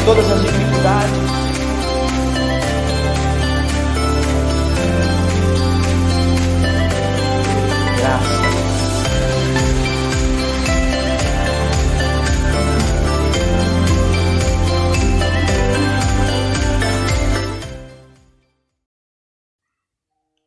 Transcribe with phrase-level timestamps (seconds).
[0.00, 1.10] em todas as dificuldades.
[7.98, 8.40] Graças.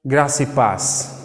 [0.04, 1.20] Graça e paz.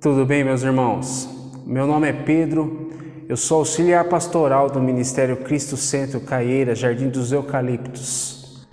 [0.00, 1.28] Tudo bem, meus irmãos?
[1.66, 2.90] Meu nome é Pedro,
[3.26, 8.66] eu sou auxiliar pastoral do Ministério Cristo Centro Caieira, Jardim dos Eucaliptos.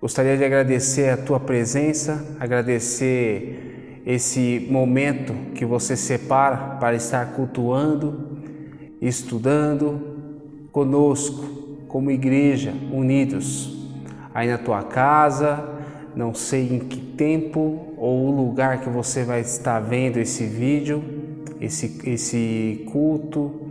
[0.00, 8.38] Gostaria de agradecer a tua presença, agradecer esse momento que você separa para estar cultuando,
[9.00, 11.44] estudando conosco,
[11.86, 13.88] como igreja, unidos,
[14.34, 15.72] aí na tua casa,
[16.16, 21.02] não sei em que tempo ou o lugar que você vai estar vendo esse vídeo,
[21.60, 23.63] esse, esse culto,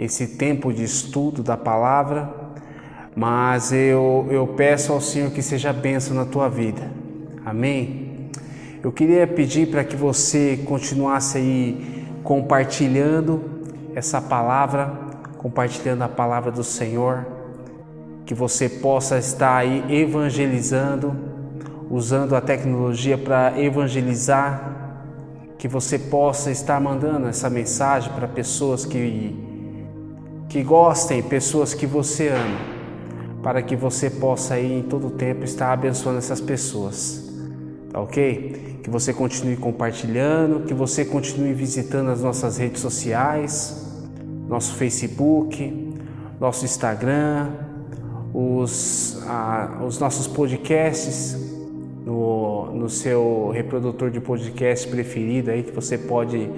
[0.00, 2.32] esse tempo de estudo da palavra,
[3.14, 6.90] mas eu, eu peço ao Senhor que seja bênção na tua vida.
[7.44, 8.30] Amém?
[8.82, 13.42] Eu queria pedir para que você continuasse aí compartilhando
[13.94, 14.90] essa palavra,
[15.36, 17.26] compartilhando a palavra do Senhor,
[18.24, 21.14] que você possa estar aí evangelizando,
[21.90, 25.02] usando a tecnologia para evangelizar,
[25.58, 29.49] que você possa estar mandando essa mensagem para pessoas que
[30.50, 32.58] que gostem, pessoas que você ama,
[33.40, 37.30] para que você possa aí em todo tempo estar abençoando essas pessoas.
[37.88, 38.80] Tá ok?
[38.82, 43.86] Que você continue compartilhando, que você continue visitando as nossas redes sociais,
[44.48, 45.94] nosso Facebook,
[46.40, 47.50] nosso Instagram,
[48.34, 51.36] os, ah, os nossos podcasts
[52.04, 56.50] no, no seu reprodutor de podcast preferido aí que você pode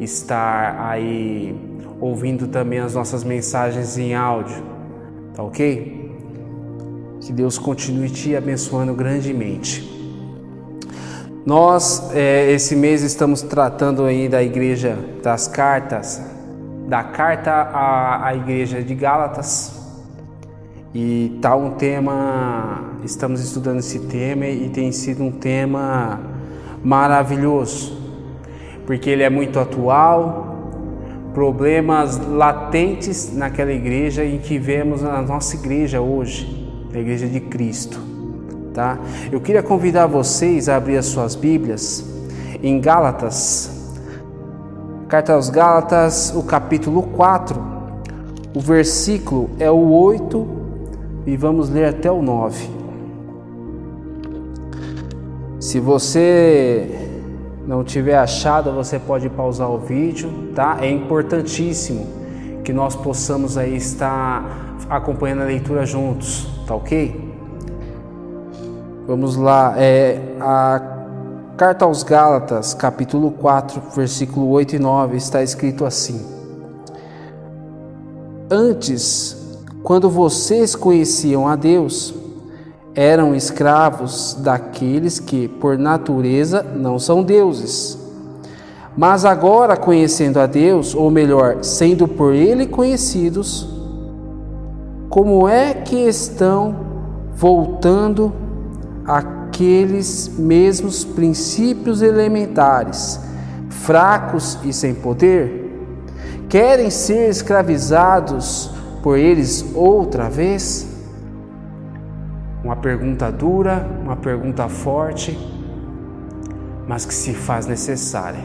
[0.00, 4.62] estar aí ouvindo também as nossas mensagens em áudio,
[5.34, 6.06] tá ok?
[7.20, 9.96] Que Deus continue te abençoando grandemente.
[11.44, 16.20] Nós, é, esse mês, estamos tratando aí da igreja das cartas,
[16.88, 19.72] da carta à, à igreja de Gálatas.
[20.92, 26.20] E tá um tema, estamos estudando esse tema e tem sido um tema
[26.82, 27.96] maravilhoso,
[28.86, 30.45] porque ele é muito atual,
[31.36, 38.00] problemas latentes naquela igreja e que vemos na nossa igreja hoje, a igreja de Cristo,
[38.72, 38.98] tá?
[39.30, 42.02] Eu queria convidar vocês a abrir as suas Bíblias
[42.62, 43.92] em Gálatas,
[45.08, 47.60] carta aos Gálatas, o capítulo 4,
[48.54, 50.48] o versículo é o 8
[51.26, 52.66] e vamos ler até o 9.
[55.60, 57.05] Se você
[57.66, 60.78] não tiver achado, você pode pausar o vídeo, tá?
[60.80, 62.06] É importantíssimo
[62.62, 67.34] que nós possamos aí estar acompanhando a leitura juntos, tá ok?
[69.06, 70.80] Vamos lá, é a
[71.56, 76.24] carta aos Gálatas, capítulo 4, versículo 8 e 9, está escrito assim:
[78.50, 82.14] Antes, quando vocês conheciam a Deus,
[82.96, 87.98] eram escravos daqueles que, por natureza, não são deuses.
[88.96, 93.68] Mas agora, conhecendo a Deus, ou melhor, sendo por Ele conhecidos,
[95.10, 96.74] como é que estão
[97.34, 98.32] voltando
[99.04, 103.20] àqueles mesmos princípios elementares,
[103.68, 105.64] fracos e sem poder?
[106.48, 108.70] Querem ser escravizados
[109.02, 110.95] por eles outra vez?
[112.66, 115.38] Uma pergunta dura, uma pergunta forte,
[116.84, 118.42] mas que se faz necessária.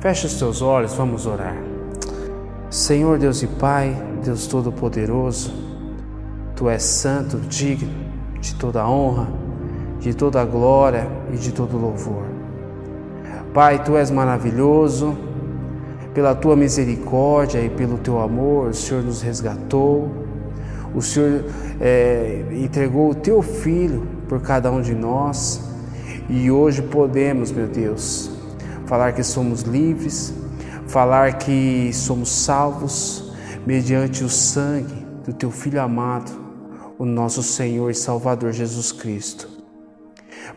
[0.00, 1.54] Feche os teus olhos, vamos orar.
[2.70, 3.94] Senhor Deus e Pai,
[4.24, 5.52] Deus Todo-Poderoso,
[6.56, 7.92] Tu és santo, digno
[8.40, 9.28] de toda honra,
[10.00, 12.24] de toda glória e de todo louvor.
[13.52, 15.14] Pai, Tu és maravilhoso,
[16.14, 20.27] pela Tua misericórdia e pelo Teu amor, o Senhor nos resgatou
[20.94, 21.44] o Senhor
[21.80, 25.60] é, entregou o teu filho por cada um de nós
[26.28, 28.30] e hoje podemos, meu Deus,
[28.86, 30.34] falar que somos livres,
[30.86, 33.32] falar que somos salvos
[33.66, 36.30] mediante o sangue do teu filho amado,
[36.98, 39.48] o nosso Senhor e Salvador Jesus Cristo.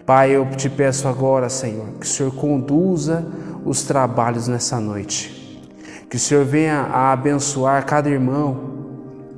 [0.06, 3.26] Pai, eu te peço agora, Senhor, que o Senhor conduza
[3.64, 5.62] os trabalhos nessa noite.
[6.10, 8.81] Que o Senhor venha a abençoar cada irmão,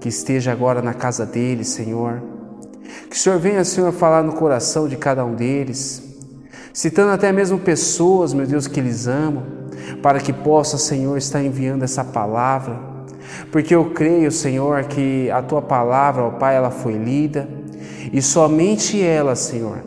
[0.04, 2.22] que esteja agora na casa deles, Senhor.
[3.10, 6.04] Que o Senhor venha, Senhor, falar no coração de cada um deles,
[6.74, 9.44] citando até mesmo pessoas, meu Deus, que eles amam,
[10.02, 12.78] para que possa, Senhor, estar enviando essa palavra,
[13.50, 17.48] Porque eu creio, Senhor, que a tua palavra, ó Pai, ela foi lida
[18.12, 19.78] e somente ela, Senhor,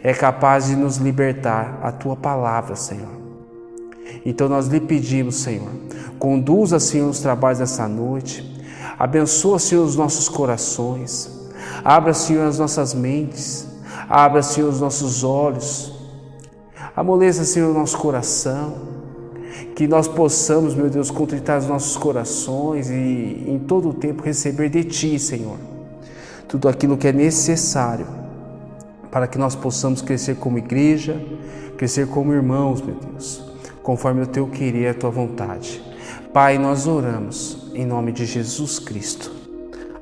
[0.00, 3.16] é capaz de nos libertar, a tua palavra, Senhor.
[4.24, 5.68] Então nós lhe pedimos, Senhor,
[6.20, 8.55] conduza, Senhor, os trabalhos dessa noite,
[8.98, 11.30] abençoa, Senhor, os nossos corações,
[11.84, 13.66] abra, Senhor, as nossas mentes,
[14.08, 15.92] abra, Senhor, os nossos olhos,
[16.94, 18.96] amoleça, Senhor, o nosso coração.
[19.74, 24.70] Que nós possamos, meu Deus, contritar os nossos corações e em todo o tempo receber
[24.70, 25.56] de Ti, Senhor,
[26.48, 28.06] tudo aquilo que é necessário
[29.10, 31.22] para que nós possamos crescer como igreja,
[31.76, 33.42] crescer como irmãos, meu Deus,
[33.82, 35.82] conforme o Teu querer e a Tua vontade.
[36.32, 39.30] Pai, nós oramos em nome de Jesus Cristo.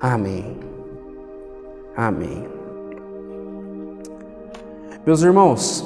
[0.01, 0.57] Amém.
[1.97, 2.47] Amém.
[5.05, 5.85] Meus irmãos,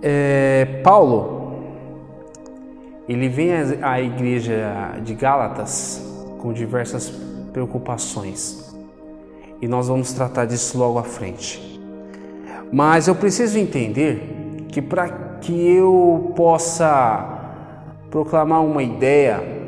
[0.00, 1.54] é, Paulo,
[3.08, 3.50] ele vem
[3.82, 6.00] à igreja de Gálatas
[6.38, 7.12] com diversas
[7.52, 8.72] preocupações
[9.60, 11.80] e nós vamos tratar disso logo à frente.
[12.72, 15.08] Mas eu preciso entender que para
[15.40, 17.40] que eu possa
[18.08, 19.61] proclamar uma ideia,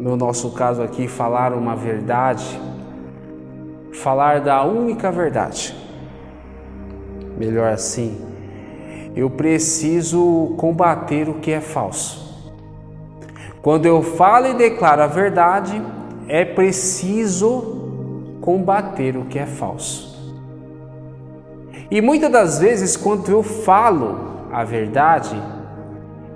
[0.00, 2.60] no nosso caso aqui, falar uma verdade,
[3.92, 5.74] falar da única verdade,
[7.36, 8.16] melhor assim,
[9.16, 12.28] eu preciso combater o que é falso.
[13.60, 15.82] Quando eu falo e declaro a verdade,
[16.28, 20.08] é preciso combater o que é falso.
[21.90, 25.42] E muitas das vezes, quando eu falo a verdade,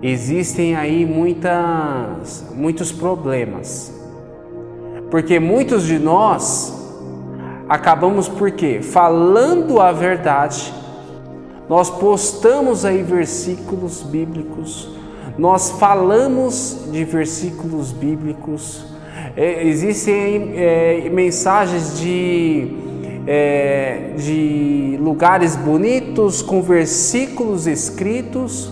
[0.02, 3.92] existem aí muitas, muitos problemas.
[5.10, 6.82] Porque muitos de nós
[7.68, 8.80] acabamos por quê?
[8.82, 10.74] Falando a verdade,
[11.68, 14.90] nós postamos aí versículos bíblicos,
[15.38, 18.84] nós falamos de versículos bíblicos,
[19.36, 22.68] é, existem é, mensagens de,
[23.26, 28.70] é, de lugares bonitos com versículos escritos,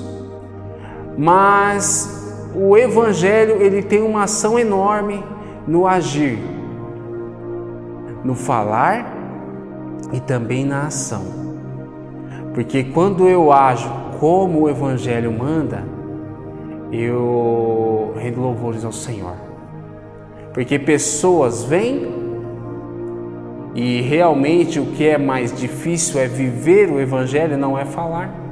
[1.21, 5.23] mas o Evangelho ele tem uma ação enorme
[5.69, 6.39] no agir,
[8.25, 9.15] no falar
[10.15, 11.27] e também na ação.
[12.55, 13.87] Porque quando eu ajo
[14.19, 15.85] como o Evangelho manda,
[16.91, 19.37] eu rendo louvores ao Senhor.
[20.55, 22.15] Porque pessoas vêm
[23.75, 28.50] e realmente o que é mais difícil é viver o Evangelho, não é falar.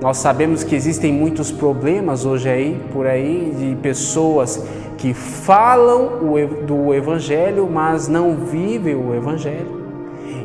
[0.00, 4.64] Nós sabemos que existem muitos problemas hoje aí, por aí, de pessoas
[4.98, 6.20] que falam
[6.66, 9.84] do Evangelho, mas não vivem o Evangelho.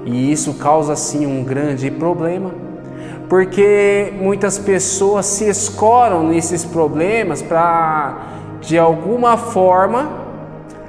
[0.05, 2.51] E isso causa sim um grande problema
[3.29, 8.27] porque muitas pessoas se escoram nesses problemas para,
[8.59, 10.09] de alguma forma,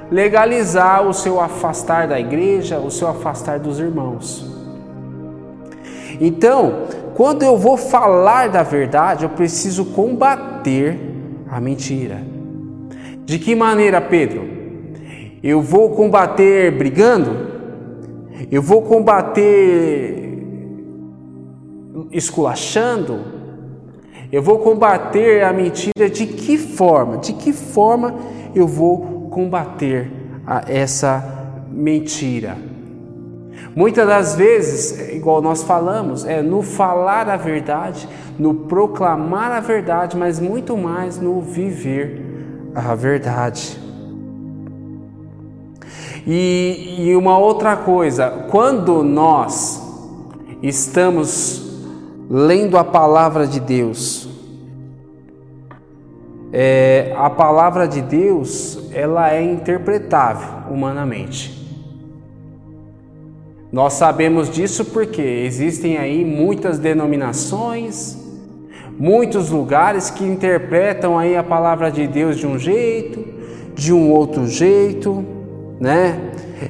[0.09, 4.43] legalizar o seu afastar da igreja, o seu afastar dos irmãos.
[6.19, 6.87] Então,
[7.21, 10.97] quando eu vou falar da verdade, eu preciso combater
[11.47, 12.19] a mentira.
[13.23, 14.49] De que maneira, Pedro?
[15.43, 17.37] Eu vou combater brigando?
[18.51, 20.35] Eu vou combater
[22.11, 23.19] esculachando?
[24.31, 27.19] Eu vou combater a mentira de que forma?
[27.19, 28.15] De que forma
[28.55, 30.11] eu vou combater
[30.67, 31.23] essa
[31.69, 32.70] mentira?
[33.75, 40.17] Muitas das vezes, igual nós falamos, é no falar a verdade, no proclamar a verdade,
[40.17, 42.21] mas muito mais no viver
[42.75, 43.79] a verdade.
[46.27, 49.81] E, e uma outra coisa, quando nós
[50.61, 51.61] estamos
[52.29, 54.29] lendo a palavra de Deus.
[56.53, 61.60] É, a palavra de Deus ela é interpretável humanamente.
[63.71, 68.17] Nós sabemos disso porque existem aí muitas denominações,
[68.99, 73.25] muitos lugares que interpretam aí a palavra de Deus de um jeito,
[73.73, 75.25] de um outro jeito,
[75.79, 76.19] né?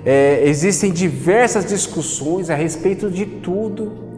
[0.05, 4.11] É, existem diversas discussões a respeito de tudo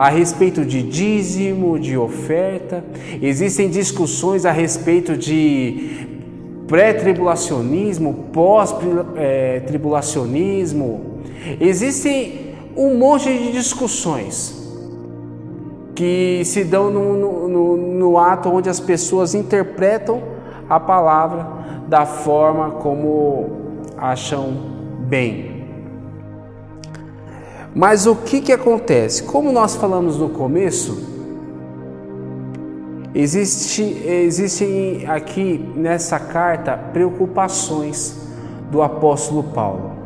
[0.00, 2.82] a respeito de dízimo, de oferta,
[3.20, 6.06] existem discussões a respeito de
[6.66, 11.09] pré-tribulacionismo, pós-tribulacionismo,
[11.60, 14.60] existem um monte de discussões
[15.94, 20.22] que se dão no, no, no, ato onde as pessoas interpretam
[20.68, 21.46] a palavra
[21.88, 23.50] da forma como
[23.98, 24.54] acham
[25.00, 25.66] bem.
[27.74, 29.24] Mas o que, que acontece?
[29.24, 31.06] Como nós falamos no começo,
[33.14, 38.26] existe, existem aqui nessa carta preocupações
[38.70, 39.99] do apóstolo Paulo.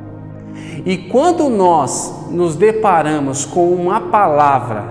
[0.84, 4.84] E quando nós nos deparamos com uma palavra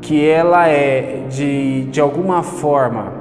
[0.00, 3.12] que ela é de, de alguma forma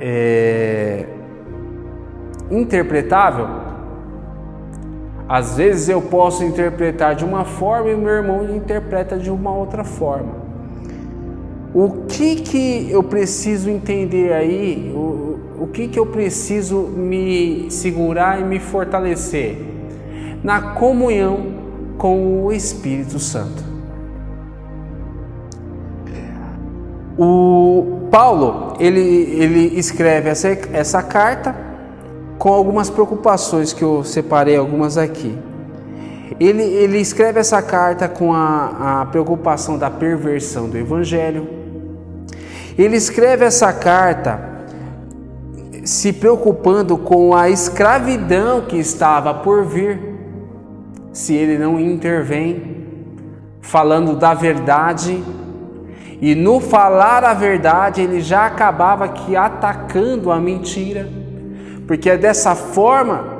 [0.00, 1.06] é,
[2.50, 3.48] interpretável,
[5.28, 9.82] às vezes eu posso interpretar de uma forma e meu irmão interpreta de uma outra
[9.82, 10.44] forma.
[11.74, 14.92] O que que eu preciso entender aí?
[14.94, 19.73] O, o que que eu preciso me segurar e me fortalecer?
[20.44, 21.46] Na comunhão
[21.98, 23.64] com o Espírito Santo.
[27.18, 31.56] O Paulo, ele, ele escreve essa, essa carta
[32.38, 35.36] com algumas preocupações que eu separei algumas aqui.
[36.40, 41.48] Ele, ele escreve essa carta com a, a preocupação da perversão do Evangelho.
[42.76, 44.52] Ele escreve essa carta
[45.84, 50.13] se preocupando com a escravidão que estava por vir,
[51.14, 52.84] se ele não intervém,
[53.62, 55.24] falando da verdade
[56.20, 61.08] e no falar a verdade, ele já acabava que atacando a mentira,
[61.86, 63.32] porque é dessa forma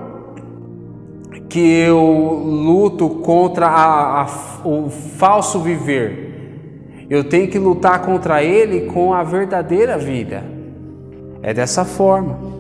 [1.49, 4.27] que eu luto contra a, a,
[4.65, 7.05] o falso viver.
[7.11, 10.43] Eu tenho que lutar contra ele com a verdadeira vida.
[11.43, 12.54] É dessa forma.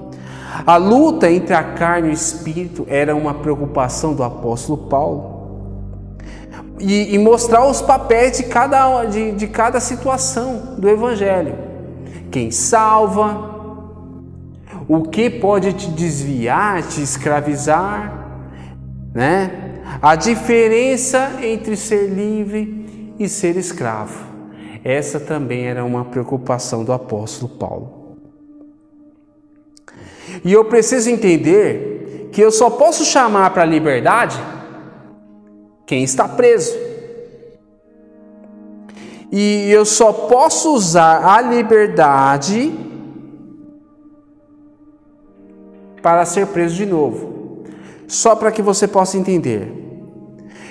[0.66, 5.34] A luta entre a carne e o espírito era uma preocupação do apóstolo Paulo
[6.78, 11.56] e, e mostrar os papéis de cada, de, de cada situação do Evangelho.
[12.30, 13.52] Quem salva,
[14.88, 18.12] o que pode te desviar, te escravizar,
[19.14, 19.50] né?
[20.00, 24.24] A diferença entre ser livre e ser escravo.
[24.84, 27.93] Essa também era uma preocupação do apóstolo Paulo.
[30.42, 34.40] E eu preciso entender que eu só posso chamar para a liberdade
[35.86, 36.74] quem está preso.
[39.30, 42.72] E eu só posso usar a liberdade
[46.00, 47.64] para ser preso de novo.
[48.06, 49.72] Só para que você possa entender.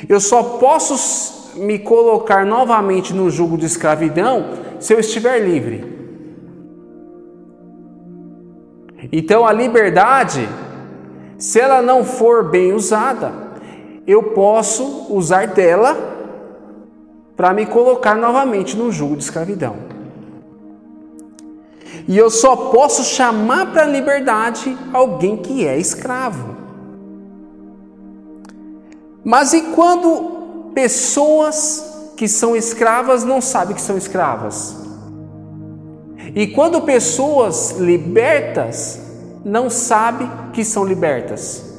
[0.08, 5.92] Eu só posso me colocar novamente no jugo de escravidão se eu estiver livre.
[9.15, 10.50] Então a liberdade,
[11.38, 13.32] se ela não for bem usada,
[14.08, 15.96] eu posso usar dela
[17.38, 19.75] para me colocar novamente no jugo de escravidão.
[22.08, 26.55] E eu só posso chamar para a liberdade alguém que é escravo.
[29.24, 34.75] Mas e quando pessoas que são escravas não sabem que são escravas?
[36.34, 39.02] E quando pessoas libertas
[39.43, 41.73] não sabem que são libertas?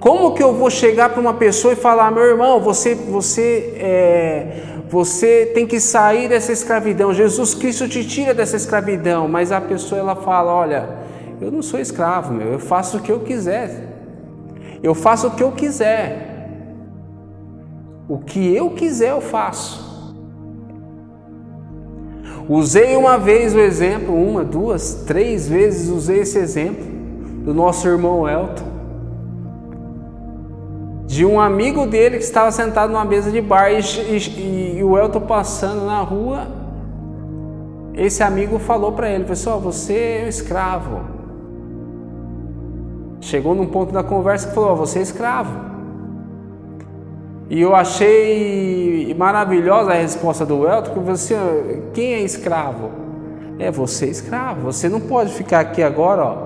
[0.00, 4.62] Como que eu vou chegar para uma pessoa e falar, meu irmão, você, você, é,
[4.88, 7.14] você tem que sair dessa escravidão.
[7.14, 10.88] Jesus Cristo te tira dessa escravidão, mas a pessoa ela fala, olha,
[11.40, 13.90] eu não sou escravo, meu, eu faço o que eu quiser.
[14.82, 16.48] Eu faço o que eu quiser.
[18.08, 19.91] O que eu quiser eu faço.
[22.48, 26.84] Usei uma vez o exemplo, uma, duas, três vezes usei esse exemplo
[27.44, 28.72] do nosso irmão Elton
[31.12, 34.96] de um amigo dele que estava sentado numa mesa de bar e, e, e o
[34.96, 36.46] Elton passando na rua.
[37.92, 41.00] Esse amigo falou para ele: Pessoal, você é um escravo.
[43.20, 45.71] Chegou num ponto da conversa que falou: Você é escravo.
[47.52, 51.36] E eu achei maravilhosa a resposta do Elton, que você,
[51.92, 52.90] quem é escravo?
[53.58, 54.62] É você escravo.
[54.62, 56.36] Você não pode ficar aqui agora, ó,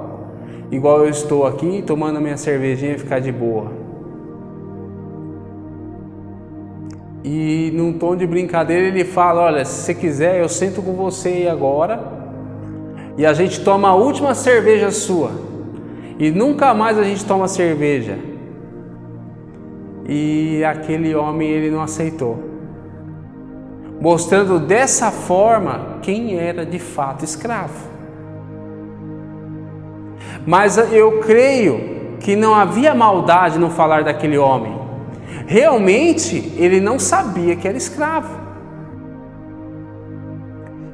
[0.68, 3.70] igual eu estou aqui, tomando minha cervejinha e ficar de boa.
[7.22, 11.46] E num tom de brincadeira ele fala: Olha, se você quiser, eu sento com você
[11.48, 12.00] agora
[13.16, 15.30] e a gente toma a última cerveja sua.
[16.18, 18.18] E nunca mais a gente toma cerveja.
[20.08, 22.38] E aquele homem ele não aceitou.
[24.00, 27.96] Mostrando dessa forma quem era de fato escravo.
[30.46, 34.76] Mas eu creio que não havia maldade no falar daquele homem.
[35.46, 38.46] Realmente ele não sabia que era escravo.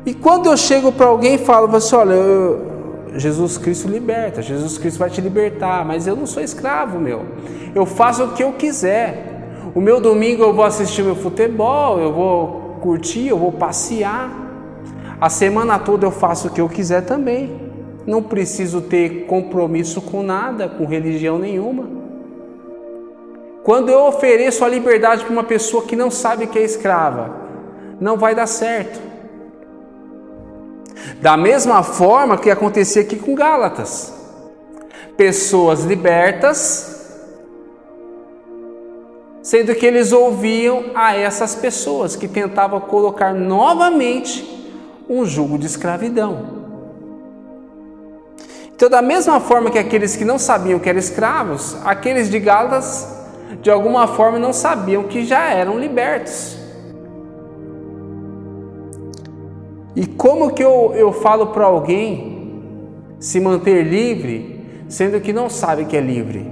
[0.04, 2.71] E quando eu chego para alguém e falo assim: olha, eu,
[3.14, 7.24] Jesus Cristo liberta, Jesus Cristo vai te libertar, mas eu não sou escravo, meu.
[7.74, 9.30] Eu faço o que eu quiser.
[9.74, 14.30] O meu domingo eu vou assistir meu futebol, eu vou curtir, eu vou passear.
[15.20, 17.70] a semana toda eu faço o que eu quiser também.
[18.06, 22.02] Não preciso ter compromisso com nada, com religião nenhuma.
[23.62, 27.30] Quando eu ofereço a liberdade para uma pessoa que não sabe que é escrava,
[28.00, 29.11] não vai dar certo.
[31.20, 34.12] Da mesma forma que acontecia aqui com Gálatas.
[35.16, 36.92] Pessoas libertas,
[39.42, 44.48] sendo que eles ouviam a essas pessoas que tentavam colocar novamente
[45.08, 46.62] um jugo de escravidão.
[48.74, 53.06] Então, da mesma forma que aqueles que não sabiam que eram escravos, aqueles de Gálatas,
[53.60, 56.61] de alguma forma, não sabiam que já eram libertos.
[59.94, 62.62] E como que eu, eu falo para alguém
[63.18, 66.50] se manter livre, sendo que não sabe que é livre?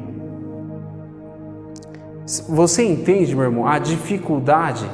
[2.49, 4.89] Você entende, meu irmão, a dificuldade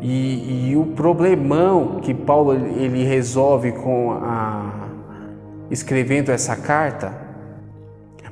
[0.00, 4.82] e, e o problemão que Paulo ele resolve com a
[5.70, 7.16] escrevendo essa carta,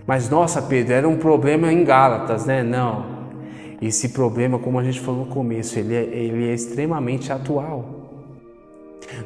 [0.07, 2.63] mas nossa, Pedro, era um problema em Gálatas, né?
[2.63, 3.21] Não.
[3.81, 8.00] Esse problema, como a gente falou no começo, ele é, ele é extremamente atual.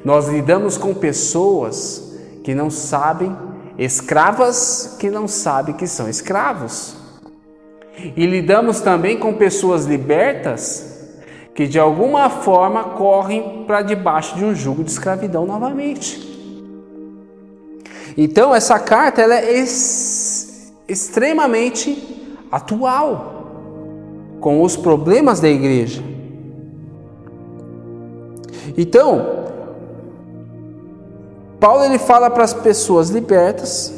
[0.05, 3.37] Nós lidamos com pessoas que não sabem,
[3.79, 6.97] escravas que não sabem que são escravos.
[8.17, 10.93] E lidamos também com pessoas libertas
[11.55, 16.33] que de alguma forma correm para debaixo de um jugo de escravidão novamente.
[18.17, 23.35] Então essa carta ela é ex extremamente atual
[24.41, 26.03] com os problemas da igreja.
[28.77, 29.45] Então,
[31.65, 33.91] Paulo ele fala para as pessoas libertas,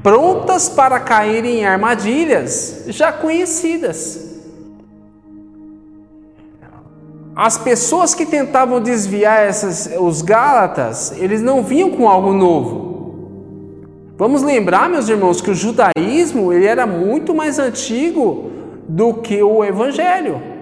[0.00, 4.38] prontas para caírem em armadilhas já conhecidas.
[7.34, 13.32] As pessoas que tentavam desviar essas, os Gálatas, eles não vinham com algo novo.
[14.16, 18.52] Vamos lembrar, meus irmãos, que o judaísmo ele era muito mais antigo
[18.88, 20.57] do que o Evangelho.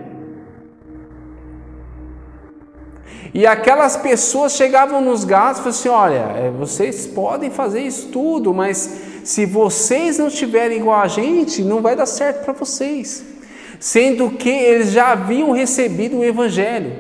[3.32, 8.08] E aquelas pessoas chegavam nos Gálatas e falavam assim: olha, é, vocês podem fazer isso
[8.08, 13.36] tudo, mas se vocês não estiverem igual a gente, não vai dar certo para vocês
[13.78, 16.92] sendo que eles já haviam recebido o evangelho.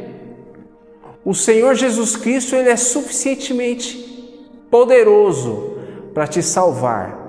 [1.24, 3.96] O Senhor Jesus Cristo, ele é suficientemente
[4.70, 5.76] poderoso
[6.14, 7.24] para te salvar.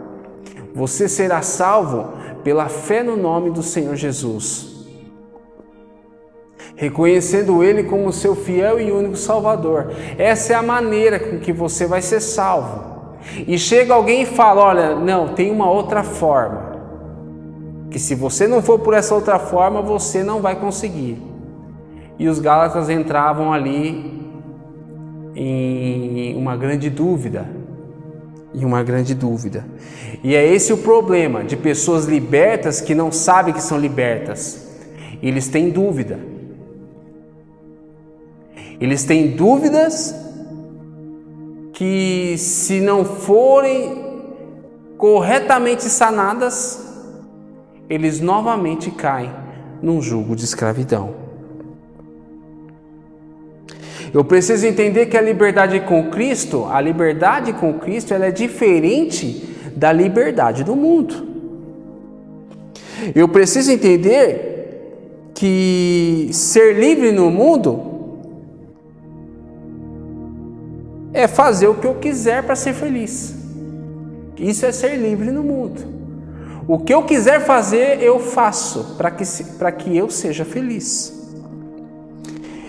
[0.76, 4.77] Você será salvo pela fé no nome do Senhor Jesus.
[6.78, 9.92] Reconhecendo Ele como seu fiel e único Salvador.
[10.18, 13.18] Essa é a maneira com que você vai ser salvo.
[13.46, 16.68] E chega alguém e fala: Olha, não, tem uma outra forma
[17.90, 21.18] que se você não for por essa outra forma, você não vai conseguir.
[22.20, 24.22] E os Gálatas entravam ali
[25.36, 27.50] em uma grande dúvida.
[28.54, 29.66] Em uma grande dúvida.
[30.24, 34.68] E é esse o problema de pessoas libertas que não sabem que são libertas.
[35.22, 36.37] Eles têm dúvida.
[38.80, 40.16] Eles têm dúvidas
[41.74, 44.06] que, se não forem
[44.98, 46.84] corretamente sanadas,
[47.90, 49.32] eles novamente caem
[49.82, 51.28] num jugo de escravidão.
[54.14, 59.72] Eu preciso entender que a liberdade com Cristo, a liberdade com Cristo, ela é diferente
[59.76, 61.28] da liberdade do mundo.
[63.14, 67.97] Eu preciso entender que ser livre no mundo
[71.14, 73.36] é fazer o que eu quiser para ser feliz.
[74.38, 75.82] Isso é ser livre no mundo.
[76.68, 79.24] O que eu quiser fazer, eu faço para que,
[79.84, 81.14] que eu seja feliz.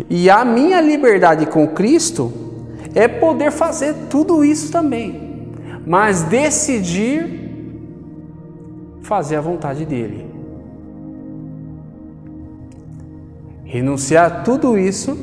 [0.09, 2.33] E a minha liberdade com Cristo
[2.95, 5.49] é poder fazer tudo isso também,
[5.85, 7.39] mas decidir
[9.03, 10.27] fazer a vontade dEle.
[13.65, 15.19] Renunciar tudo isso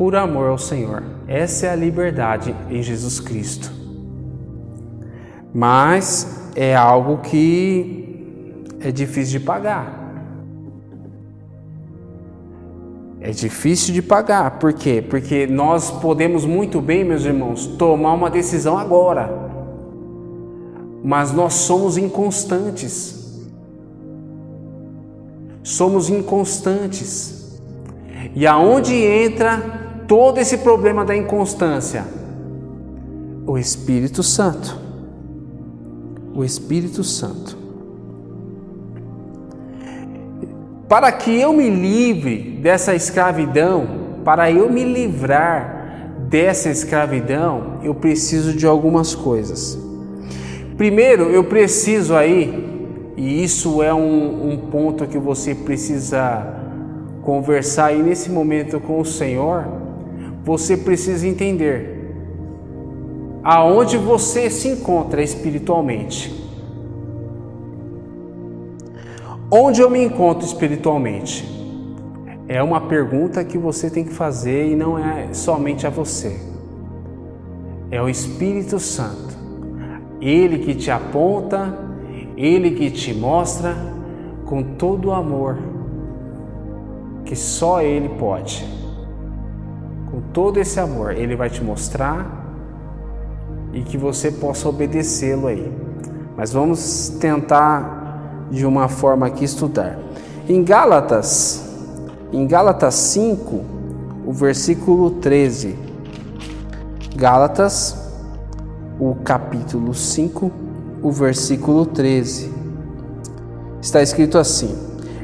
[0.00, 1.02] por amor ao Senhor.
[1.28, 3.70] Essa é a liberdade em Jesus Cristo.
[5.52, 10.00] Mas é algo que é difícil de pagar.
[13.20, 15.04] É difícil de pagar, por quê?
[15.06, 19.30] Porque nós podemos muito bem, meus irmãos, tomar uma decisão agora,
[21.04, 23.38] mas nós somos inconstantes.
[25.62, 27.60] Somos inconstantes.
[28.34, 32.04] E aonde entra todo esse problema da inconstância?
[33.46, 34.90] O Espírito Santo
[36.34, 37.58] o Espírito Santo.
[40.88, 43.86] Para que eu me livre dessa escravidão,
[44.24, 49.78] para eu me livrar dessa escravidão, eu preciso de algumas coisas.
[50.76, 56.54] Primeiro, eu preciso aí, e isso é um, um ponto que você precisa
[57.22, 59.66] conversar aí nesse momento com o Senhor,
[60.44, 62.00] você precisa entender
[63.42, 66.38] aonde você se encontra espiritualmente.
[69.50, 71.44] Onde eu me encontro espiritualmente?
[72.46, 76.40] É uma pergunta que você tem que fazer e não é somente a você.
[77.90, 79.38] É o Espírito Santo.
[80.20, 81.78] Ele que te aponta,
[82.36, 83.74] Ele que te mostra
[84.44, 85.58] com todo o amor
[87.24, 88.79] que só Ele pode.
[90.10, 92.46] Com todo esse amor, Ele vai te mostrar
[93.72, 95.72] e que você possa obedecê-lo aí.
[96.36, 99.98] Mas vamos tentar de uma forma aqui estudar.
[100.48, 101.64] Em Gálatas,
[102.32, 103.64] em Gálatas 5,
[104.26, 105.76] o versículo 13.
[107.14, 108.00] Gálatas
[109.00, 110.52] o capítulo 5,
[111.02, 112.52] o versículo 13.
[113.80, 114.76] Está escrito assim: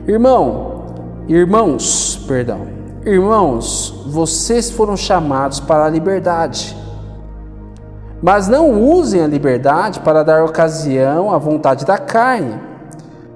[0.09, 0.95] Irmão,
[1.29, 2.67] irmãos, perdão,
[3.07, 6.77] irmãos, vocês foram chamados para a liberdade.
[8.21, 12.59] Mas não usem a liberdade para dar ocasião à vontade da carne.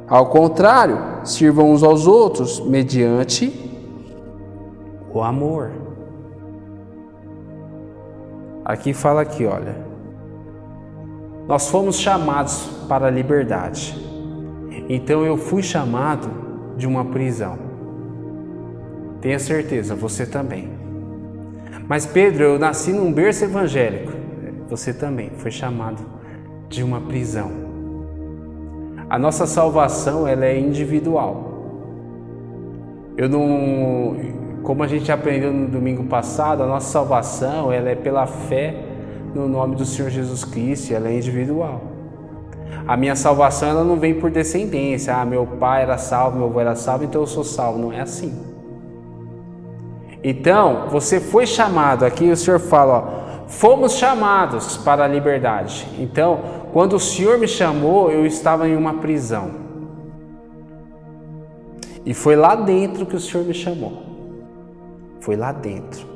[0.09, 3.71] Ao contrário, sirvam uns aos outros mediante
[5.15, 5.71] o amor.
[8.65, 9.77] Aqui fala aqui, olha.
[11.47, 13.97] Nós fomos chamados para a liberdade.
[14.89, 16.29] Então eu fui chamado
[16.77, 17.70] de uma prisão.
[19.21, 20.71] Tenha certeza, você também.
[21.87, 24.13] Mas Pedro, eu nasci num berço evangélico.
[24.69, 26.03] Você também foi chamado
[26.69, 27.51] de uma prisão.
[29.09, 31.49] A nossa salvação ela é individual.
[33.17, 34.17] Eu não,
[34.63, 38.85] como a gente aprendeu no domingo passado, a nossa salvação ela é pela fé
[39.35, 41.83] no nome do Senhor Jesus Cristo, ela é individual.
[42.87, 45.15] A minha salvação ela não vem por descendência.
[45.15, 47.79] Ah, meu pai era salvo, meu avô era salvo, então eu sou salvo.
[47.79, 48.50] Não é assim.
[50.23, 55.87] Então, você foi chamado, aqui o Senhor fala, ó, fomos chamados para a liberdade.
[55.99, 56.41] Então,
[56.73, 59.51] quando o Senhor me chamou, eu estava em uma prisão.
[62.05, 64.03] E foi lá dentro que o Senhor me chamou.
[65.21, 66.07] Foi lá dentro.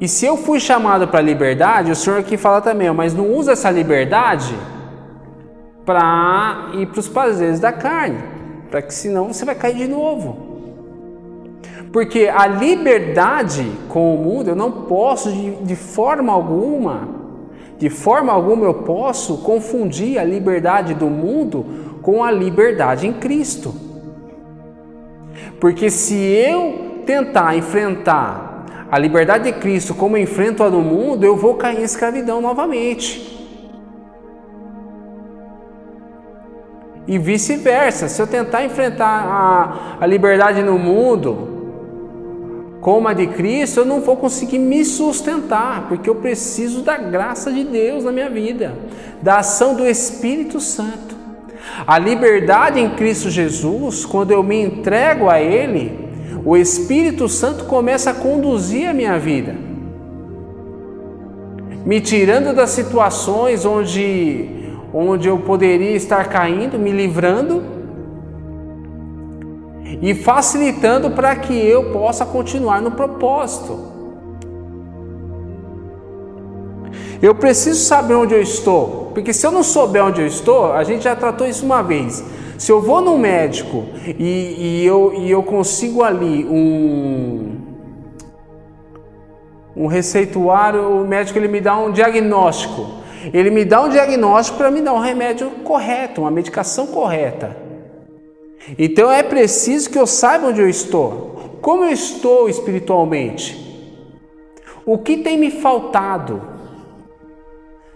[0.00, 3.32] E se eu fui chamado para a liberdade, o Senhor aqui fala também, mas não
[3.32, 4.54] usa essa liberdade
[5.84, 8.18] para ir para os prazeres da carne,
[8.70, 10.51] para que senão você vai cair de novo.
[11.92, 17.06] Porque a liberdade com o mundo, eu não posso de, de forma alguma,
[17.78, 21.66] de forma alguma eu posso confundir a liberdade do mundo
[22.00, 23.74] com a liberdade em Cristo.
[25.60, 31.24] Porque se eu tentar enfrentar a liberdade de Cristo como eu enfrento a do mundo,
[31.24, 33.30] eu vou cair em escravidão novamente.
[37.06, 41.52] E vice-versa, se eu tentar enfrentar a, a liberdade no mundo
[42.82, 47.50] como a de Cristo, eu não vou conseguir me sustentar, porque eu preciso da graça
[47.52, 48.74] de Deus na minha vida,
[49.22, 51.14] da ação do Espírito Santo.
[51.86, 55.96] A liberdade em Cristo Jesus, quando eu me entrego a Ele,
[56.44, 59.54] o Espírito Santo começa a conduzir a minha vida,
[61.86, 64.48] me tirando das situações onde,
[64.92, 67.62] onde eu poderia estar caindo, me livrando
[70.00, 73.92] e facilitando para que eu possa continuar no propósito.
[77.20, 80.82] Eu preciso saber onde eu estou, porque se eu não souber onde eu estou, a
[80.82, 82.24] gente já tratou isso uma vez.
[82.58, 83.84] Se eu vou no médico
[84.18, 87.56] e, e, eu, e eu consigo ali um,
[89.76, 93.02] um receituário, o médico ele me dá um diagnóstico.
[93.32, 97.56] Ele me dá um diagnóstico para me dar um remédio correto, uma medicação correta.
[98.78, 101.58] Então é preciso que eu saiba onde eu estou.
[101.60, 103.60] Como eu estou espiritualmente?
[104.84, 106.42] O que tem me faltado?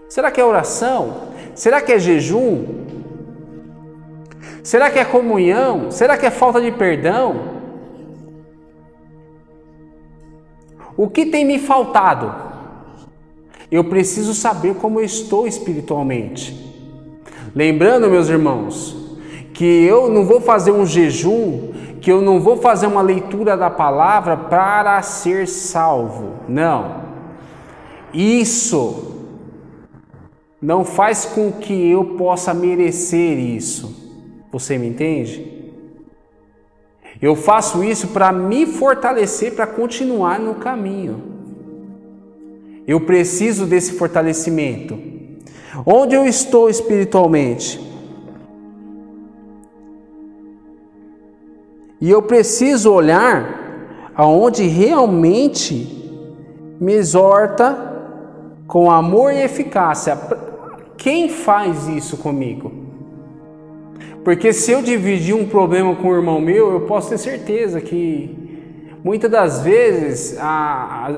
[0.07, 1.27] Será que é oração?
[1.53, 2.85] Será que é jejum?
[4.63, 5.91] Será que é comunhão?
[5.91, 7.57] Será que é falta de perdão?
[10.95, 12.33] O que tem me faltado?
[13.69, 16.65] Eu preciso saber como eu estou espiritualmente.
[17.53, 19.06] Lembrando, meus irmãos,
[19.57, 23.71] que eu não vou fazer um jejum, que eu não vou fazer uma leitura da
[23.71, 26.33] palavra para ser salvo.
[26.47, 27.01] Não.
[28.13, 29.15] Isso
[30.61, 34.45] não faz com que eu possa merecer isso.
[34.51, 35.73] Você me entende?
[37.19, 41.23] Eu faço isso para me fortalecer, para continuar no caminho.
[42.87, 44.99] Eu preciso desse fortalecimento.
[45.83, 47.86] Onde eu estou espiritualmente?
[51.99, 55.95] E eu preciso olhar aonde realmente
[56.79, 57.75] me exorta
[58.67, 60.17] com amor e eficácia.
[60.95, 62.71] Quem faz isso comigo?
[64.23, 68.47] Porque se eu dividir um problema com o irmão meu, eu posso ter certeza que
[69.03, 70.43] muitas das vezes a,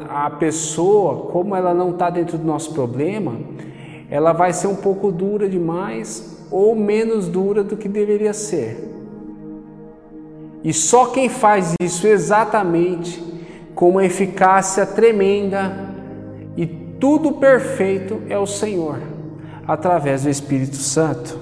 [0.10, 3.36] a, a pessoa, como ela não está dentro do nosso problema,
[4.10, 8.99] ela vai ser um pouco dura demais ou menos dura do que deveria ser.
[10.64, 13.24] E só quem faz isso exatamente
[13.74, 15.90] com uma eficácia tremenda
[16.58, 19.00] e tudo perfeito é o Senhor,
[19.66, 21.38] através do Espírito Santo.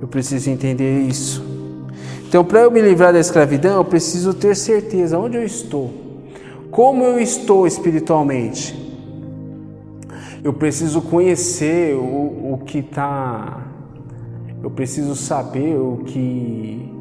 [0.00, 1.42] Eu preciso entender isso.
[2.28, 5.90] Então, para eu me livrar da escravidão, eu preciso ter certeza onde eu estou,
[6.70, 8.78] como eu estou espiritualmente.
[10.44, 13.66] Eu preciso conhecer o, o que está.
[14.62, 16.91] Eu preciso saber o que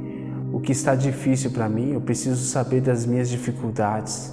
[0.61, 4.31] o que está difícil para mim, eu preciso saber das minhas dificuldades,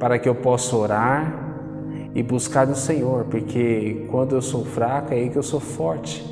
[0.00, 1.30] para que eu possa orar
[2.14, 6.24] e buscar no Senhor, porque quando eu sou fraco é aí que eu sou forte,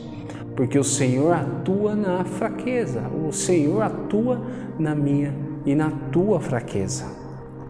[0.57, 4.40] porque o Senhor atua na fraqueza, o Senhor atua
[4.79, 5.35] na minha
[5.66, 7.05] e na tua fraqueza.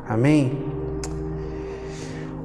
[0.08, 0.56] Amém?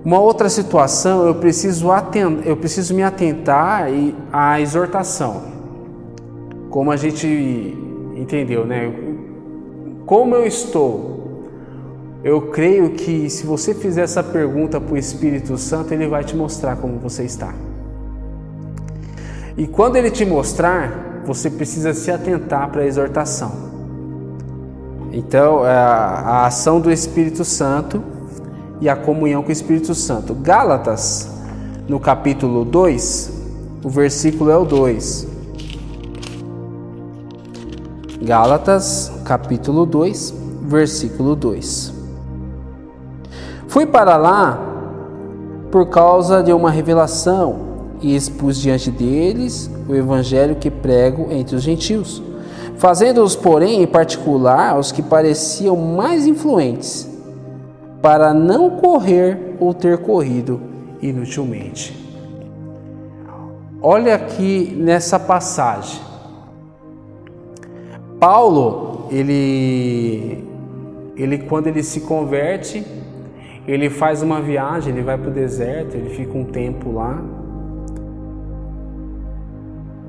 [0.03, 2.43] Uma outra situação, eu preciso, atent...
[2.43, 3.85] eu preciso me atentar
[4.33, 5.43] à exortação.
[6.71, 7.90] Como a gente
[8.21, 8.93] entendeu, né?
[10.05, 11.11] Como eu estou?
[12.23, 16.35] Eu creio que se você fizer essa pergunta para o Espírito Santo, ele vai te
[16.35, 17.53] mostrar como você está.
[19.57, 23.71] E quando ele te mostrar, você precisa se atentar para a exortação.
[25.11, 28.01] Então, é a, ação do Espírito Santo
[28.79, 30.33] e a comunhão com o Espírito Santo.
[30.35, 31.29] Gálatas,
[31.87, 33.31] no capítulo 2,
[33.83, 35.30] o versículo é o 2.
[38.23, 40.31] Gálatas, capítulo 2,
[40.61, 41.91] versículo 2.
[43.67, 44.59] Fui para lá
[45.71, 51.63] por causa de uma revelação e expus diante deles o evangelho que prego entre os
[51.63, 52.21] gentios,
[52.77, 57.09] fazendo-os, porém, em particular aos que pareciam mais influentes,
[58.03, 60.61] para não correr ou ter corrido
[61.01, 61.99] inutilmente.
[63.81, 66.10] Olha aqui nessa passagem.
[68.21, 70.47] Paulo, ele,
[71.17, 72.85] ele quando ele se converte,
[73.67, 77.19] ele faz uma viagem, ele vai para o deserto, ele fica um tempo lá.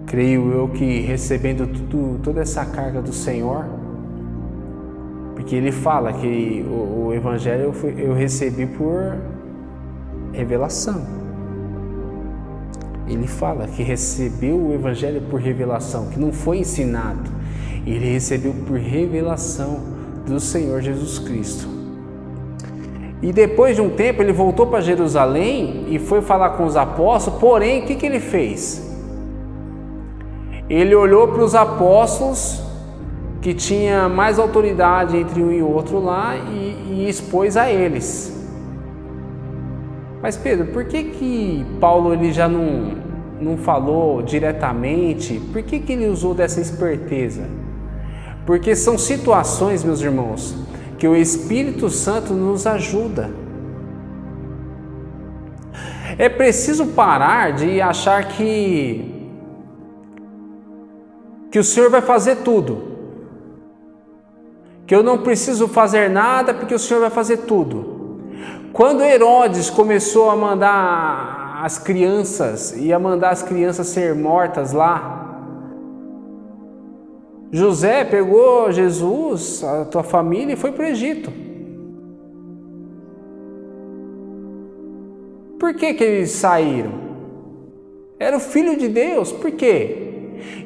[0.05, 3.65] Creio eu que recebendo tudo, toda essa carga do Senhor,
[5.35, 9.17] porque ele fala que o, o Evangelho eu, fui, eu recebi por
[10.35, 11.01] revelação.
[13.09, 17.41] Ele fala que recebeu o Evangelho por revelação, que não foi ensinado
[17.87, 19.81] ele recebeu por revelação
[20.27, 21.69] do Senhor Jesus Cristo.
[23.21, 27.39] E depois de um tempo ele voltou para Jerusalém e foi falar com os apóstolos,
[27.39, 28.91] porém, o que, que ele fez?
[30.69, 32.61] Ele olhou para os apóstolos
[33.41, 38.33] que tinha mais autoridade entre um e outro lá e, e expôs a eles.
[40.21, 42.97] Mas Pedro, por que que Paulo ele já não,
[43.41, 45.41] não falou diretamente?
[45.53, 47.62] Por que que ele usou dessa esperteza?
[48.47, 50.55] Porque são situações, meus irmãos,
[50.99, 53.31] que o Espírito Santo nos ajuda.
[56.19, 59.11] É preciso parar de achar que
[61.51, 62.93] que o Senhor vai fazer tudo.
[64.87, 68.21] Que eu não preciso fazer nada porque o Senhor vai fazer tudo.
[68.73, 75.22] Quando Herodes começou a mandar as crianças, ia mandar as crianças ser mortas lá,
[77.55, 81.31] José pegou Jesus, a tua família, e foi para o Egito.
[85.61, 86.93] Por que, que eles saíram?
[88.19, 89.99] Era o filho de Deus, por quê?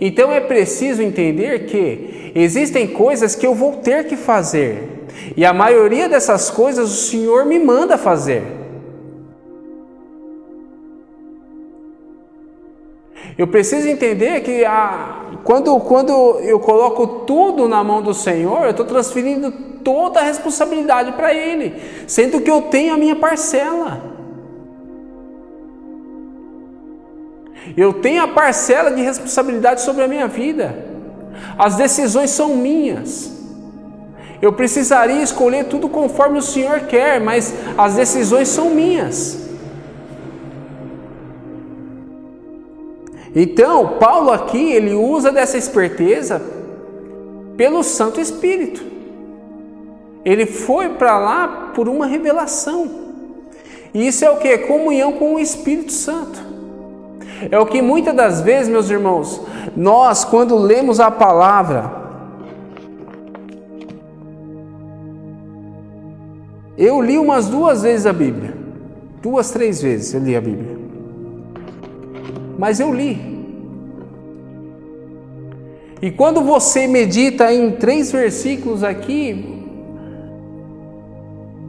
[0.00, 5.52] Então é preciso entender que existem coisas que eu vou ter que fazer, e a
[5.52, 8.44] maioria dessas coisas o Senhor me manda fazer.
[13.38, 18.70] Eu preciso entender que a, quando, quando eu coloco tudo na mão do Senhor, eu
[18.70, 19.52] estou transferindo
[19.84, 21.74] toda a responsabilidade para Ele,
[22.06, 24.02] sendo que eu tenho a minha parcela.
[27.76, 30.84] Eu tenho a parcela de responsabilidade sobre a minha vida.
[31.58, 33.32] As decisões são minhas.
[34.40, 39.45] Eu precisaria escolher tudo conforme o Senhor quer, mas as decisões são minhas.
[43.38, 46.40] Então, Paulo aqui, ele usa dessa esperteza
[47.54, 48.82] pelo Santo Espírito.
[50.24, 52.88] Ele foi para lá por uma revelação.
[53.92, 54.56] E isso é o que?
[54.58, 56.42] Comunhão com o Espírito Santo.
[57.50, 59.42] É o que muitas das vezes, meus irmãos,
[59.76, 61.92] nós, quando lemos a palavra,
[66.78, 68.54] eu li umas duas vezes a Bíblia,
[69.20, 70.75] duas, três vezes eu li a Bíblia,
[72.58, 73.36] mas eu li.
[76.00, 79.56] E quando você medita em três versículos aqui,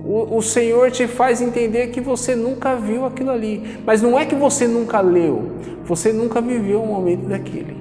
[0.03, 3.79] o, o, Senhor te faz entender que você nunca viu aquilo ali.
[3.85, 5.51] Mas não é que você nunca leu,
[5.83, 7.77] você nunca viveu um momento daquele.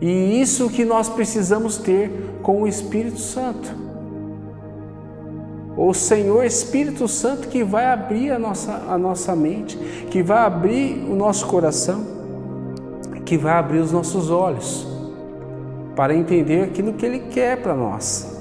[0.00, 2.10] E isso que nós precisamos ter
[2.42, 3.85] com o Espírito Santo.
[5.76, 9.76] O Senhor Espírito Santo que vai abrir a nossa, a nossa mente,
[10.10, 12.02] que vai abrir o nosso coração,
[13.26, 14.86] que vai abrir os nossos olhos
[15.94, 18.34] para entender aquilo que Ele quer para nós.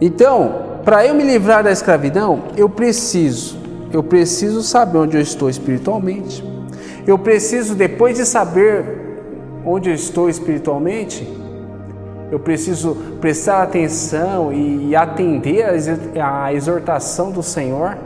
[0.00, 3.58] Então, para eu me livrar da escravidão, eu preciso,
[3.92, 6.44] eu preciso saber onde eu estou espiritualmente.
[7.06, 8.84] Eu preciso, depois de saber
[9.64, 11.26] onde eu estou espiritualmente,
[12.30, 15.64] eu preciso prestar atenção e atender
[16.20, 17.96] a exortação do Senhor.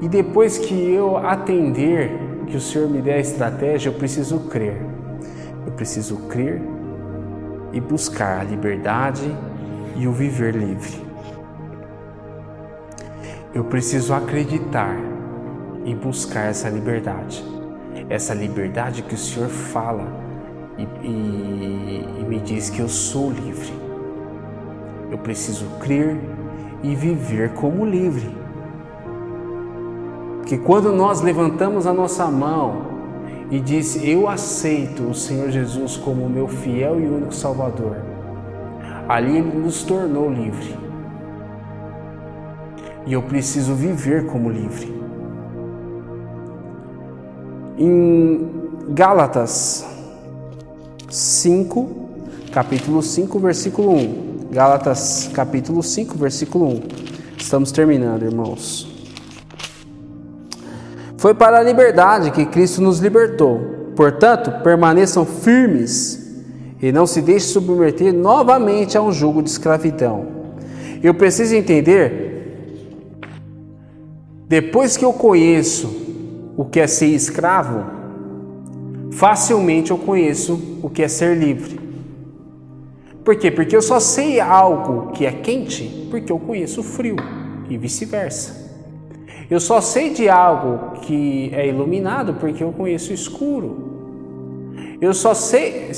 [0.00, 2.10] E depois que eu atender,
[2.46, 4.80] que o Senhor me der a estratégia, eu preciso crer.
[5.66, 6.62] Eu preciso crer
[7.72, 9.30] e buscar a liberdade
[9.96, 11.06] e o viver livre.
[13.52, 14.96] Eu preciso acreditar
[15.84, 17.44] e buscar essa liberdade,
[18.08, 20.27] essa liberdade que o Senhor fala
[20.78, 23.72] e, e, e me diz que eu sou livre.
[25.10, 26.16] Eu preciso crer
[26.82, 28.30] e viver como livre.
[30.38, 32.86] Porque quando nós levantamos a nossa mão
[33.50, 37.96] e diz eu aceito o Senhor Jesus como meu fiel e único Salvador,
[39.08, 40.76] ali Ele nos tornou livre.
[43.04, 44.96] E eu preciso viver como livre.
[47.78, 48.48] Em
[48.90, 49.97] Gálatas
[51.08, 51.88] 5,
[52.52, 54.48] capítulo 5, versículo 1.
[54.50, 56.82] Gálatas, capítulo 5, versículo 1.
[57.38, 58.86] Estamos terminando, irmãos.
[61.16, 63.92] Foi para a liberdade que Cristo nos libertou.
[63.96, 66.28] Portanto, permaneçam firmes
[66.80, 70.26] e não se deixe submeter novamente a um jugo de escravidão.
[71.02, 73.24] Eu preciso entender,
[74.46, 75.90] depois que eu conheço
[76.56, 77.97] o que é ser escravo,
[79.18, 81.80] facilmente eu conheço o que é ser livre.
[83.24, 83.50] Por quê?
[83.50, 87.16] Porque eu só sei algo que é quente porque eu conheço o frio
[87.68, 88.68] e vice-versa.
[89.50, 93.88] Eu só sei de algo que é iluminado porque eu conheço o escuro.
[95.00, 95.90] Eu só sei,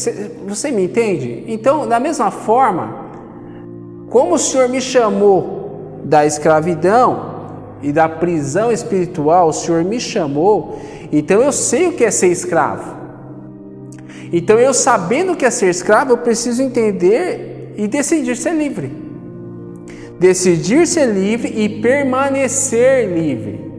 [0.49, 1.45] você me entende?
[1.47, 3.05] Então, da mesma forma,
[4.09, 7.35] como o Senhor me chamou da escravidão
[7.83, 10.79] e da prisão espiritual, o Senhor me chamou,
[11.13, 13.00] então eu sei o que é ser escravo.
[14.33, 18.93] Então, eu sabendo que é ser escravo, eu preciso entender e decidir ser livre.
[20.19, 23.71] Decidir ser livre e permanecer livre.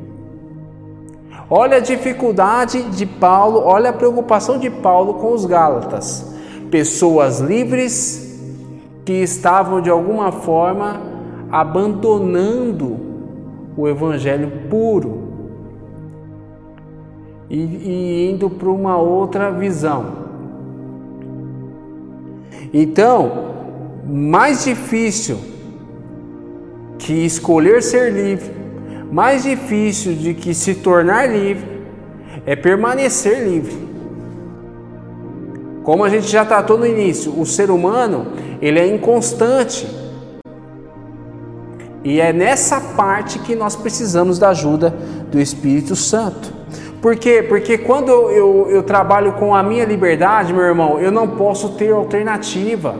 [1.49, 6.33] Olha a dificuldade de Paulo, olha a preocupação de Paulo com os Gálatas.
[6.69, 8.39] Pessoas livres
[9.03, 11.01] que estavam de alguma forma
[11.51, 12.97] abandonando
[13.75, 15.23] o evangelho puro
[17.49, 20.20] e, e indo para uma outra visão.
[22.73, 23.53] Então,
[24.07, 25.37] mais difícil
[26.97, 28.61] que escolher ser livre
[29.11, 31.69] mais difícil de que se tornar livre
[32.45, 33.91] é permanecer livre.
[35.83, 38.27] Como a gente já tratou no início, o ser humano
[38.61, 39.85] ele é inconstante.
[42.03, 44.95] E é nessa parte que nós precisamos da ajuda
[45.29, 46.60] do Espírito Santo.
[47.01, 47.41] Por quê?
[47.41, 51.91] Porque quando eu, eu trabalho com a minha liberdade, meu irmão, eu não posso ter
[51.91, 52.95] alternativa.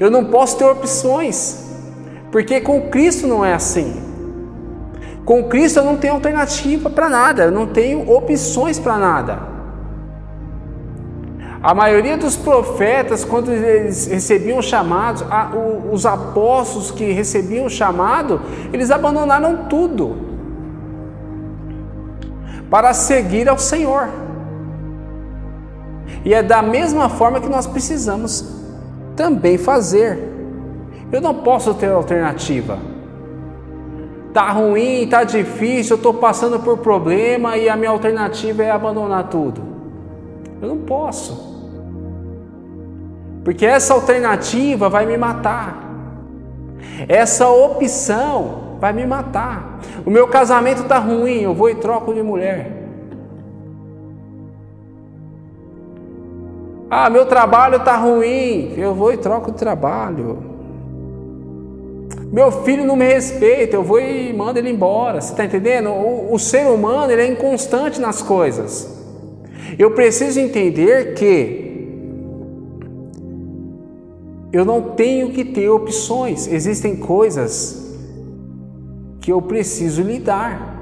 [0.00, 1.64] Eu não posso ter opções.
[2.32, 4.02] Porque com Cristo não é assim.
[5.24, 9.38] Com Cristo eu não tenho alternativa para nada, eu não tenho opções para nada.
[11.62, 15.24] A maioria dos profetas, quando eles recebiam chamados,
[15.90, 18.40] os apóstolos que recebiam o chamado,
[18.72, 20.35] eles abandonaram tudo
[22.70, 24.08] para seguir ao Senhor.
[26.24, 28.44] E é da mesma forma que nós precisamos
[29.14, 30.18] também fazer.
[31.12, 32.78] Eu não posso ter alternativa.
[34.32, 39.28] Tá ruim, tá difícil, eu estou passando por problema e a minha alternativa é abandonar
[39.28, 39.62] tudo.
[40.60, 41.56] Eu não posso.
[43.44, 45.85] Porque essa alternativa vai me matar.
[47.08, 49.80] Essa opção vai me matar.
[50.04, 52.72] O meu casamento está ruim, eu vou e troco de mulher.
[56.88, 60.56] Ah, meu trabalho está ruim, eu vou e troco de trabalho.
[62.32, 65.20] Meu filho não me respeita, eu vou e mando ele embora.
[65.20, 65.90] Você está entendendo?
[65.90, 68.94] O, o ser humano ele é inconstante nas coisas.
[69.78, 71.65] Eu preciso entender que
[74.52, 76.46] eu não tenho que ter opções.
[76.46, 77.96] Existem coisas
[79.20, 80.74] que eu preciso lidar.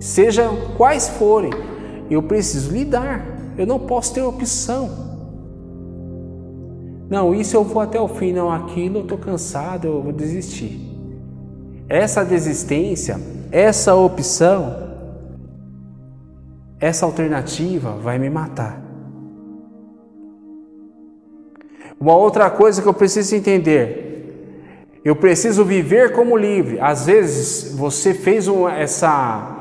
[0.00, 1.52] Sejam quais forem,
[2.10, 3.24] eu preciso lidar.
[3.56, 5.06] Eu não posso ter opção.
[7.08, 10.80] Não, isso eu vou até o fim, não, aquilo eu estou cansado, eu vou desistir.
[11.88, 13.20] Essa desistência,
[13.52, 14.74] essa opção,
[16.80, 18.85] essa alternativa vai me matar.
[21.98, 26.78] Uma outra coisa que eu preciso entender, eu preciso viver como livre.
[26.80, 29.54] Às vezes você fez um, essa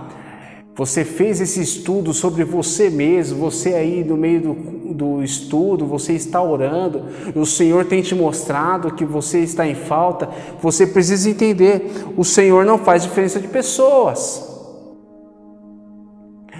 [0.75, 4.53] você fez esse estudo sobre você mesmo, você aí no meio do,
[4.93, 10.27] do estudo, você está orando, o Senhor tem te mostrado que você está em falta,
[10.61, 14.53] você precisa entender: o Senhor não faz diferença de pessoas.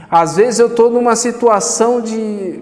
[0.10, 2.62] Às vezes eu estou numa situação de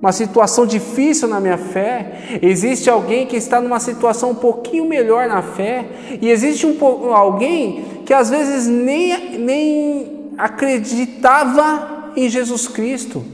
[0.00, 5.26] uma situação difícil na minha fé, existe alguém que está numa situação um pouquinho melhor
[5.26, 5.86] na fé,
[6.20, 13.24] e existe um, alguém que às vezes nem, nem acreditava em Jesus Cristo.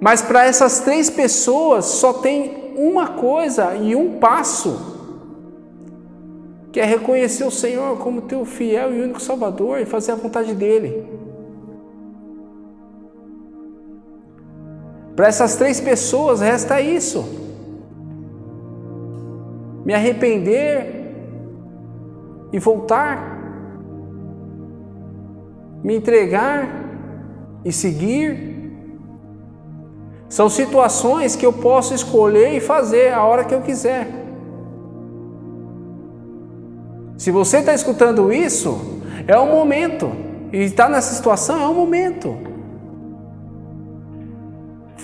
[0.00, 4.98] Mas para essas três pessoas só tem uma coisa e um passo,
[6.72, 10.54] que é reconhecer o Senhor como teu fiel e único Salvador e fazer a vontade
[10.54, 11.19] dEle.
[15.20, 17.22] Para essas três pessoas resta isso:
[19.84, 21.12] me arrepender
[22.50, 23.38] e voltar,
[25.84, 26.66] me entregar
[27.62, 28.72] e seguir.
[30.26, 34.08] São situações que eu posso escolher e fazer a hora que eu quiser.
[37.18, 40.10] Se você está escutando isso, é o momento.
[40.50, 42.38] E está nessa situação, é o momento.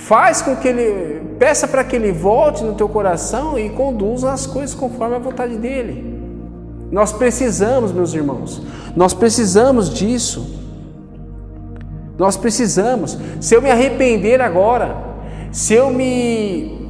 [0.05, 4.47] Faz com que ele, peça para que ele volte no teu coração e conduza as
[4.47, 6.15] coisas conforme a vontade dele.
[6.93, 8.63] Nós precisamos, meus irmãos,
[8.95, 10.55] nós precisamos disso.
[12.17, 13.19] Nós precisamos.
[13.41, 14.97] Se eu me arrepender agora,
[15.51, 16.89] se eu me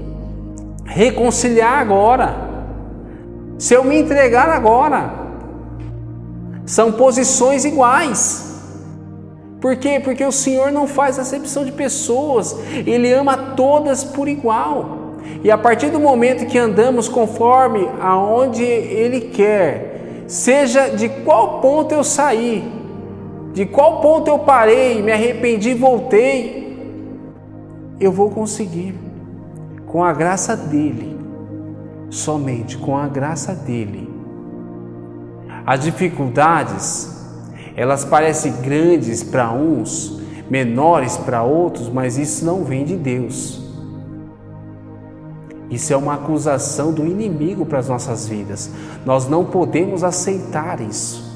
[0.84, 2.36] reconciliar agora,
[3.59, 5.11] se eu me entregar agora,
[6.66, 8.55] são posições iguais.
[9.66, 9.98] Por quê?
[9.98, 12.56] Porque o Senhor não faz acepção de pessoas,
[12.86, 15.16] Ele ama todas por igual.
[15.42, 21.92] E a partir do momento que andamos conforme aonde Ele quer, seja de qual ponto
[21.92, 22.62] eu saí,
[23.52, 26.78] de qual ponto eu parei, me arrependi, voltei,
[27.98, 28.94] eu vou conseguir,
[29.88, 31.18] com a graça dEle,
[32.08, 34.08] somente com a graça dEle.
[35.66, 37.15] As dificuldades,
[37.77, 40.18] elas parecem grandes para uns,
[40.49, 43.61] menores para outros, mas isso não vem de Deus.
[45.70, 48.70] Isso é uma acusação do inimigo para as nossas vidas.
[49.05, 51.27] Nós não podemos aceitar isso.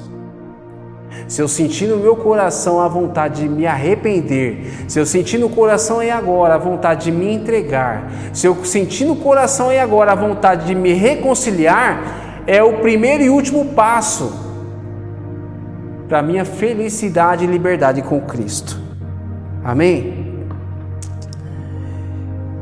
[1.27, 5.49] Se eu sentir no meu coração a vontade de me arrepender, se eu sentir no
[5.49, 10.13] coração aí agora a vontade de me entregar, se eu sentir no coração aí agora
[10.13, 14.40] a vontade de me reconciliar, é o primeiro e último passo
[16.11, 18.77] para minha felicidade e liberdade com Cristo.
[19.63, 20.45] Amém?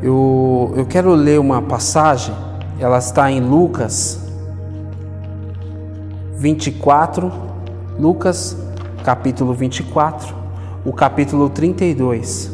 [0.04, 2.32] Eu, eu quero ler uma passagem,
[2.80, 4.24] ela está em Lucas
[6.36, 7.34] 24,
[7.98, 8.56] Lucas
[9.04, 10.36] capítulo 24,
[10.86, 12.52] o capítulo 32.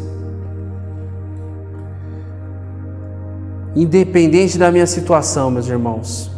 [3.76, 6.32] Independente da minha situação, meus irmãos,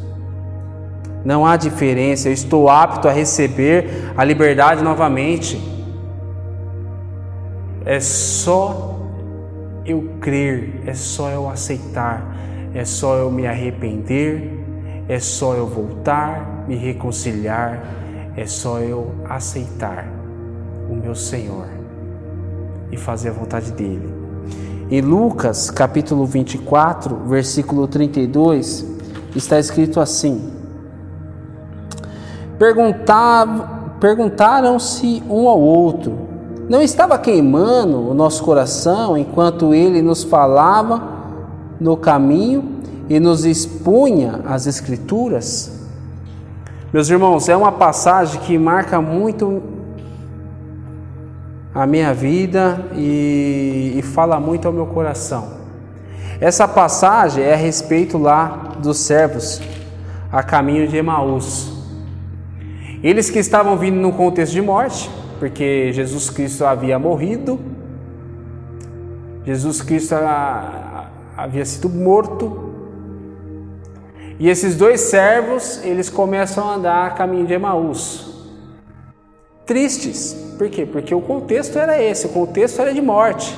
[1.28, 5.62] não há diferença, eu estou apto a receber a liberdade novamente.
[7.84, 8.98] É só
[9.86, 12.34] eu crer, é só eu aceitar,
[12.74, 14.58] é só eu me arrepender,
[15.10, 17.84] é só eu voltar, me reconciliar,
[18.38, 20.08] é só eu aceitar
[20.90, 21.68] o meu Senhor
[22.90, 24.14] e fazer a vontade dele.
[24.90, 28.86] Em Lucas, capítulo 24, versículo 32,
[29.36, 30.57] está escrito assim:
[34.00, 36.18] Perguntaram-se um ao outro:
[36.68, 41.02] Não estava queimando o nosso coração enquanto ele nos falava
[41.80, 42.78] no caminho
[43.08, 45.78] e nos expunha as Escrituras?
[46.92, 49.62] Meus irmãos, é uma passagem que marca muito
[51.76, 55.50] a minha vida e, e, fala muito ao meu coração.
[56.42, 59.62] Essa passagem é a respeito lá dos servos
[60.32, 61.77] a caminho de Emaús.
[63.08, 67.58] Eles que estavam vindo no contexto de morte, porque Jesus Cristo havia morrido,
[69.46, 70.14] Jesus Cristo
[71.38, 72.74] havia sido morto,
[74.38, 78.46] e esses dois servos, eles começam a andar a caminho de Emaús.
[79.66, 80.86] Tristes, por quê?
[80.86, 83.58] Porque o contexto era esse, o contexto era de morte.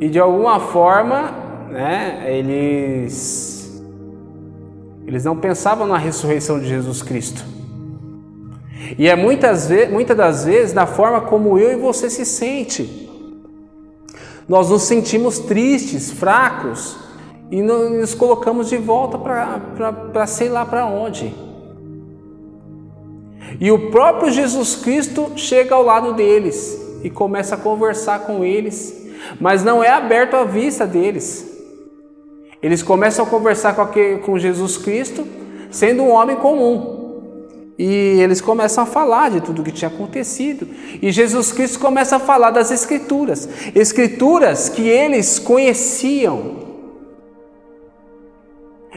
[0.00, 1.30] E de alguma forma,
[1.70, 3.80] né, eles
[5.06, 7.59] eles não pensavam na ressurreição de Jesus Cristo.
[8.98, 13.08] E é muitas, muitas das vezes da forma como eu e você se sente.
[14.48, 16.96] Nós nos sentimos tristes, fracos
[17.50, 21.32] e nos colocamos de volta para sei lá para onde.
[23.60, 29.08] E o próprio Jesus Cristo chega ao lado deles e começa a conversar com eles,
[29.40, 31.48] mas não é aberto à vista deles.
[32.62, 35.26] Eles começam a conversar com, aquele, com Jesus Cristo,
[35.70, 36.99] sendo um homem comum.
[37.82, 40.68] E eles começam a falar de tudo o que tinha acontecido.
[41.00, 46.56] E Jesus Cristo começa a falar das Escrituras, Escrituras que eles conheciam.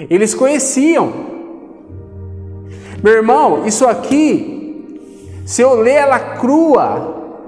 [0.09, 1.13] Eles conheciam.
[3.01, 4.99] Meu irmão, isso aqui,
[5.45, 7.39] se eu ler ela crua,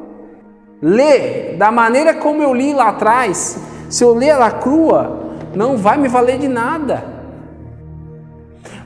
[0.81, 3.59] ler da maneira como eu li lá atrás,
[3.89, 7.03] se eu ler ela crua, não vai me valer de nada.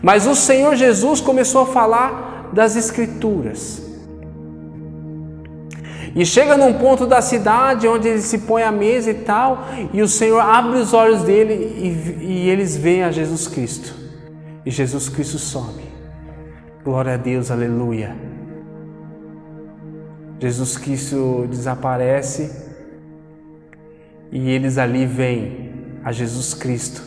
[0.02, 3.90] Mas o Senhor Jesus começou a falar das Escrituras.
[6.16, 10.02] E chega num ponto da cidade onde ele se põe à mesa e tal, e
[10.02, 13.94] o Senhor abre os olhos dele e, e eles veem a Jesus Cristo.
[14.66, 15.84] E Jesus Cristo some.
[16.84, 18.16] Glória a Deus, aleluia.
[20.40, 22.70] Jesus Cristo desaparece
[24.32, 25.72] e eles ali veem
[26.04, 27.04] a Jesus Cristo.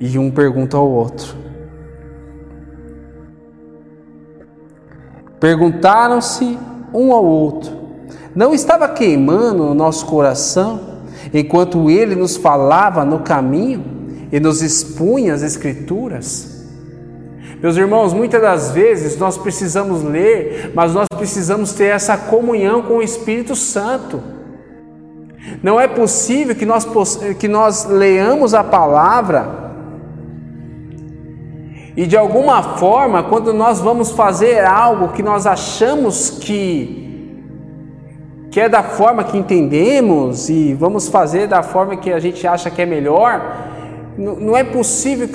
[0.00, 1.36] E um pergunta ao outro:
[5.44, 6.58] Perguntaram-se
[6.94, 7.70] um ao outro:
[8.34, 10.80] Não estava queimando o nosso coração
[11.34, 13.84] enquanto ele nos falava no caminho
[14.32, 16.64] e nos expunha as Escrituras?
[17.60, 22.94] Meus irmãos, muitas das vezes nós precisamos ler, mas nós precisamos ter essa comunhão com
[22.94, 24.22] o Espírito Santo.
[25.62, 26.86] Não é possível que nós,
[27.38, 29.63] que nós leamos a palavra
[31.96, 37.02] e de alguma forma, quando nós vamos fazer algo que nós achamos que
[38.50, 42.70] que é da forma que entendemos e vamos fazer da forma que a gente acha
[42.70, 43.42] que é melhor,
[44.16, 45.26] não é possível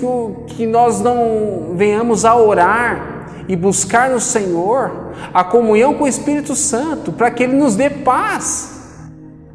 [0.47, 6.07] que, que nós não venhamos a orar e buscar no Senhor a comunhão com o
[6.07, 9.01] Espírito Santo, para que Ele nos dê paz,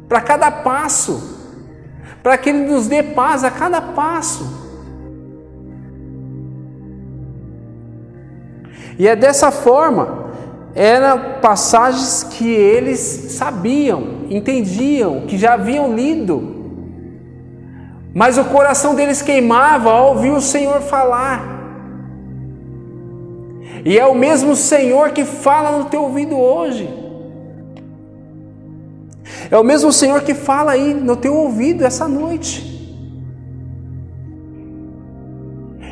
[0.07, 1.39] para cada passo,
[2.21, 4.64] para que Ele nos dê paz a cada passo.
[8.97, 10.25] E é dessa forma,
[10.73, 16.55] eram passagens que eles sabiam, entendiam, que já haviam lido,
[18.13, 21.55] mas o coração deles queimava ao ouvir o Senhor falar.
[23.83, 26.89] E é o mesmo Senhor que fala no teu ouvido hoje.
[29.51, 32.74] É o mesmo Senhor que fala aí no teu ouvido essa noite.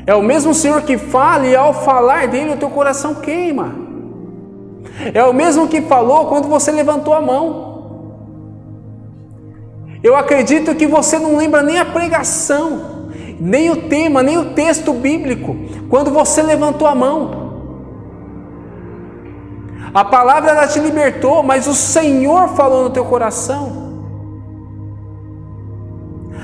[0.06, 3.74] É o mesmo Senhor que fala e ao falar dele o teu coração queima.
[5.14, 7.74] É o mesmo que falou quando você levantou a mão.
[10.04, 14.92] Eu acredito que você não lembra nem a pregação, nem o tema, nem o texto
[14.94, 15.56] bíblico,
[15.90, 17.44] quando você levantou a mão.
[19.94, 23.83] A palavra ela te libertou, mas o Senhor falou no teu coração.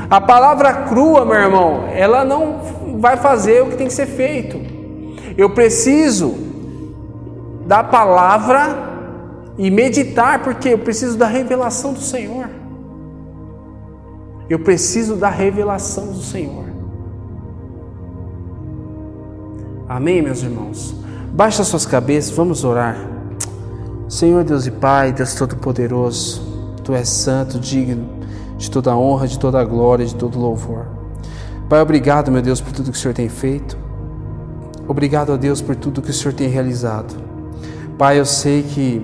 [0.10, 4.60] A palavra crua, meu irmão, ela não vai fazer o que tem que ser feito.
[5.38, 6.36] Eu preciso
[7.68, 8.89] da palavra
[9.55, 12.49] e meditar, porque eu preciso da revelação do Senhor.
[14.49, 16.66] Eu preciso da revelação do Senhor.
[19.88, 20.95] Amém, meus irmãos?
[21.32, 22.97] Baixa suas cabeças, vamos orar.
[24.07, 26.41] Senhor Deus e Pai, Deus Todo-Poderoso,
[26.84, 28.18] Tu és santo, digno
[28.60, 30.86] de toda honra, de toda glória, de todo louvor.
[31.70, 33.78] Pai, obrigado, meu Deus, por tudo que o Senhor tem feito.
[34.86, 37.16] Obrigado a Deus por tudo que o Senhor tem realizado.
[37.97, 39.01] Pai, eu sei que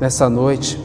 [0.00, 0.82] nessa noite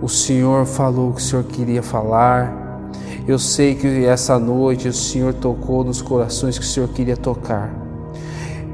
[0.00, 2.80] o Senhor falou o que o Senhor queria falar.
[3.26, 7.74] Eu sei que essa noite o Senhor tocou nos corações que o Senhor queria tocar.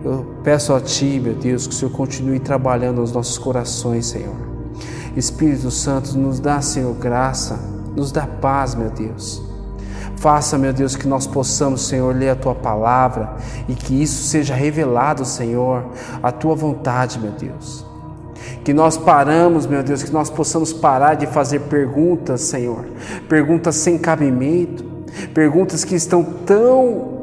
[0.05, 4.37] Eu peço a Ti, meu Deus, que o Senhor continue trabalhando nos nossos corações, Senhor.
[5.17, 9.43] Espírito Santo, nos dá, Senhor, graça, nos dá paz, meu Deus.
[10.17, 13.37] Faça, meu Deus, que nós possamos, Senhor, ler a tua palavra
[13.69, 15.85] e que isso seja revelado, Senhor,
[16.23, 17.85] a tua vontade, meu Deus.
[18.65, 22.85] Que nós paramos, meu Deus, que nós possamos parar de fazer perguntas, Senhor,
[23.29, 24.85] perguntas sem cabimento,
[25.35, 27.16] perguntas que estão tão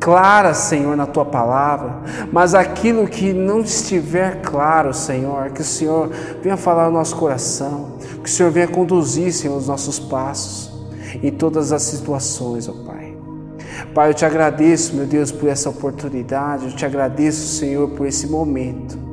[0.00, 2.00] claras, Senhor, na tua palavra,
[2.32, 6.10] mas aquilo que não estiver claro, Senhor, que o Senhor
[6.42, 10.72] venha falar no nosso coração, que o Senhor venha conduzir, Senhor, os nossos passos
[11.22, 13.16] em todas as situações, ó Pai.
[13.94, 18.26] Pai, eu te agradeço, meu Deus, por essa oportunidade, eu te agradeço, Senhor, por esse
[18.26, 19.09] momento.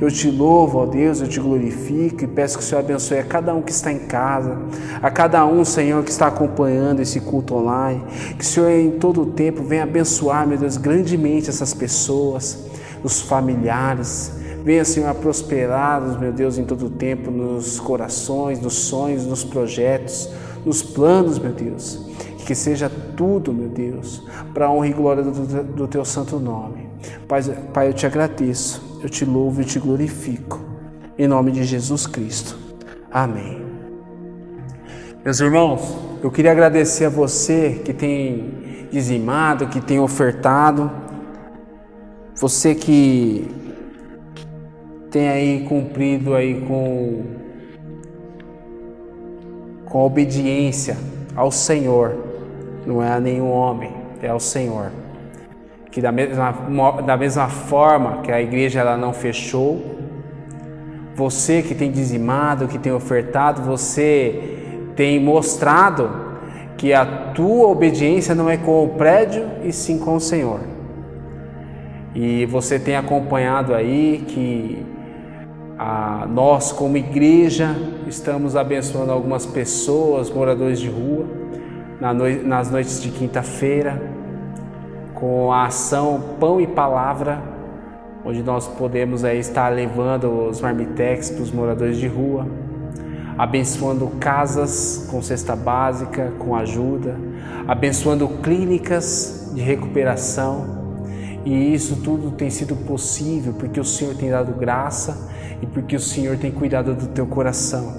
[0.00, 3.24] Eu te louvo, ó Deus, eu te glorifico e peço que o Senhor abençoe a
[3.24, 4.58] cada um que está em casa,
[5.02, 8.02] a cada um, Senhor, que está acompanhando esse culto online.
[8.38, 12.66] Que o Senhor, em todo o tempo, venha abençoar, meu Deus, grandemente essas pessoas,
[13.02, 14.32] os familiares.
[14.64, 19.44] Venha, Senhor, a prosperar, meu Deus, em todo o tempo, nos corações, nos sonhos, nos
[19.44, 20.28] projetos,
[20.64, 22.06] nos planos, meu Deus.
[22.46, 26.88] Que seja tudo, meu Deus, para a honra e glória do, do teu santo nome.
[27.28, 30.60] Pai, Pai, eu te agradeço eu te louvo e te glorifico.
[31.18, 32.56] Em nome de Jesus Cristo.
[33.10, 33.64] Amém.
[35.24, 40.90] Meus irmãos, eu queria agradecer a você que tem dizimado, que tem ofertado,
[42.34, 43.48] você que
[45.10, 47.40] tem aí cumprido aí com
[49.84, 50.96] com obediência
[51.34, 52.16] ao Senhor,
[52.86, 53.92] não é a nenhum homem,
[54.22, 54.92] é ao Senhor
[55.90, 56.52] que da mesma,
[57.04, 59.98] da mesma forma que a igreja ela não fechou,
[61.14, 66.10] você que tem dizimado, que tem ofertado, você tem mostrado
[66.76, 70.60] que a tua obediência não é com o prédio e sim com o Senhor.
[72.14, 74.84] E você tem acompanhado aí que
[75.78, 77.76] a, nós, como igreja,
[78.06, 81.26] estamos abençoando algumas pessoas, moradores de rua,
[82.00, 84.19] na no, nas noites de quinta-feira
[85.20, 87.42] com a ação Pão e Palavra,
[88.24, 92.46] onde nós podemos aí estar levando os marmitex para os moradores de rua,
[93.36, 97.16] abençoando casas com cesta básica, com ajuda,
[97.68, 100.80] abençoando clínicas de recuperação.
[101.44, 106.00] E isso tudo tem sido possível porque o Senhor tem dado graça e porque o
[106.00, 107.94] Senhor tem cuidado do teu coração.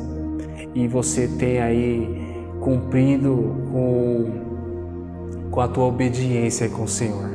[0.74, 4.51] E você tem aí cumprido com
[5.52, 7.30] com a tua obediência com o Senhor.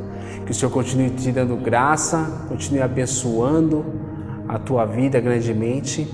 [0.45, 3.85] Que o Senhor continue te dando graça, continue abençoando
[4.49, 6.09] a tua vida grandemente.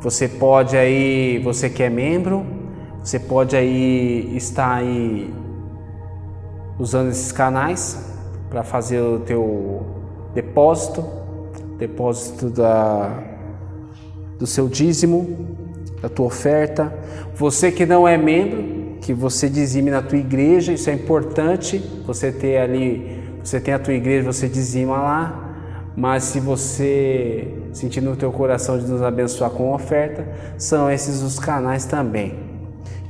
[0.00, 2.44] Você pode aí, você que é membro,
[3.02, 5.32] você pode aí estar aí
[6.78, 8.12] usando esses canais
[8.48, 9.84] para fazer o teu
[10.34, 11.04] depósito,
[11.78, 13.22] depósito da,
[14.38, 15.56] do seu dízimo,
[16.00, 16.92] da tua oferta.
[17.34, 22.32] Você que não é membro, que você dizime na tua igreja, isso é importante, você
[22.32, 25.54] ter ali, você tem a tua igreja, você dizima lá,
[25.96, 30.26] mas se você sentir no teu coração de nos abençoar com oferta,
[30.58, 32.34] são esses os canais também.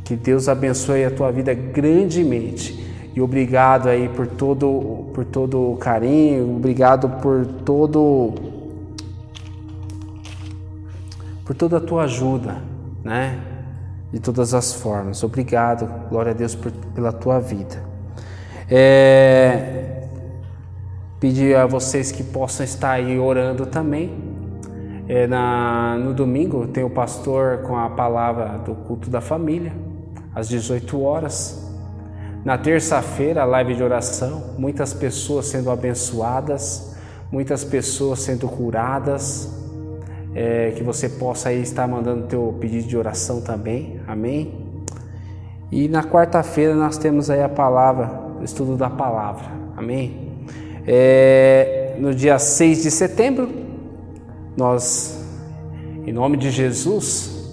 [0.05, 2.78] Que Deus abençoe a tua vida grandemente.
[3.14, 8.34] E obrigado aí por todo por todo o carinho, obrigado por todo
[11.42, 12.59] por toda a tua ajuda,
[13.03, 13.55] né?
[14.12, 15.22] De todas as formas.
[15.22, 17.82] Obrigado, glória a Deus por, pela tua vida.
[18.70, 20.02] É,
[21.20, 24.36] pedir a vocês que possam estar aí orando também.
[25.09, 29.72] É, na, no domingo tem o pastor com a palavra do culto da família,
[30.34, 31.64] às 18 horas.
[32.44, 36.96] Na terça-feira, live de oração, muitas pessoas sendo abençoadas,
[37.30, 39.65] muitas pessoas sendo curadas,
[40.37, 44.66] é, que você possa aí estar mandando teu pedido de oração também, amém?
[45.72, 50.45] E na quarta-feira nós temos aí a palavra, o estudo da palavra, amém?
[50.87, 53.49] É, no dia 6 de setembro,
[54.55, 55.24] nós,
[56.07, 57.51] em nome de Jesus,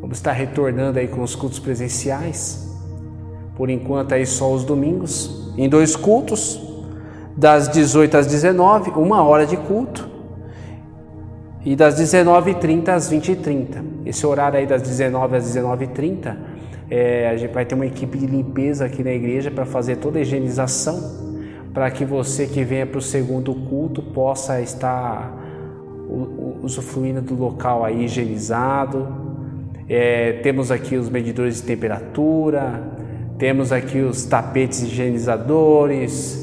[0.00, 2.70] vamos estar retornando aí com os cultos presenciais,
[3.56, 6.62] por enquanto aí só os domingos, em dois cultos,
[7.36, 10.11] das 18 às 19, uma hora de culto,
[11.64, 13.82] E das 19h30 às 20h30.
[14.04, 16.36] Esse horário aí das 19 às 19h30,
[16.90, 20.18] é, a gente vai ter uma equipe de limpeza aqui na igreja para fazer toda
[20.18, 21.00] a higienização,
[21.72, 25.40] para que você que venha para o segundo culto possa estar
[26.62, 29.08] usufruindo do local aí higienizado.
[29.88, 32.82] É, temos aqui os medidores de temperatura,
[33.38, 36.41] temos aqui os tapetes higienizadores,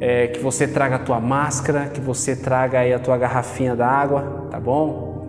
[0.00, 4.48] é, que você traga a tua máscara, que você traga aí a tua garrafinha d'água,
[4.50, 5.28] tá bom?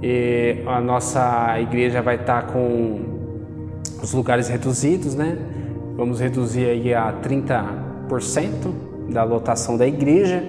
[0.00, 3.00] E a nossa igreja vai estar tá com
[4.02, 5.36] os lugares reduzidos, né?
[5.96, 8.72] Vamos reduzir aí a 30%
[9.10, 10.44] da lotação da igreja,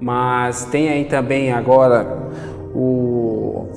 [0.00, 2.30] mas tem aí também agora
[2.74, 3.68] o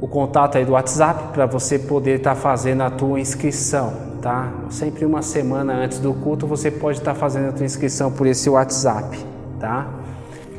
[0.00, 4.52] o contato aí do WhatsApp para você poder estar tá fazendo a tua inscrição, tá?
[4.70, 8.26] Sempre uma semana antes do culto você pode estar tá fazendo a tua inscrição por
[8.26, 9.18] esse WhatsApp,
[9.58, 9.88] tá?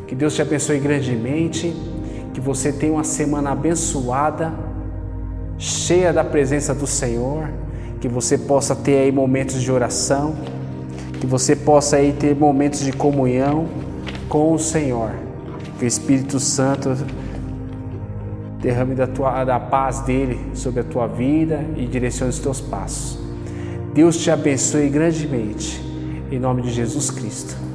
[0.07, 1.75] Que Deus te abençoe grandemente,
[2.33, 4.53] que você tenha uma semana abençoada,
[5.57, 7.49] cheia da presença do Senhor,
[7.99, 10.35] que você possa ter aí momentos de oração,
[11.19, 13.67] que você possa aí ter momentos de comunhão
[14.27, 15.11] com o Senhor.
[15.77, 16.95] Que o Espírito Santo
[18.61, 23.28] derrame da, tua, da paz dele sobre a tua vida e direcione os teus passos.
[23.93, 25.81] Deus te abençoe grandemente,
[26.31, 27.68] em nome de Jesus Cristo.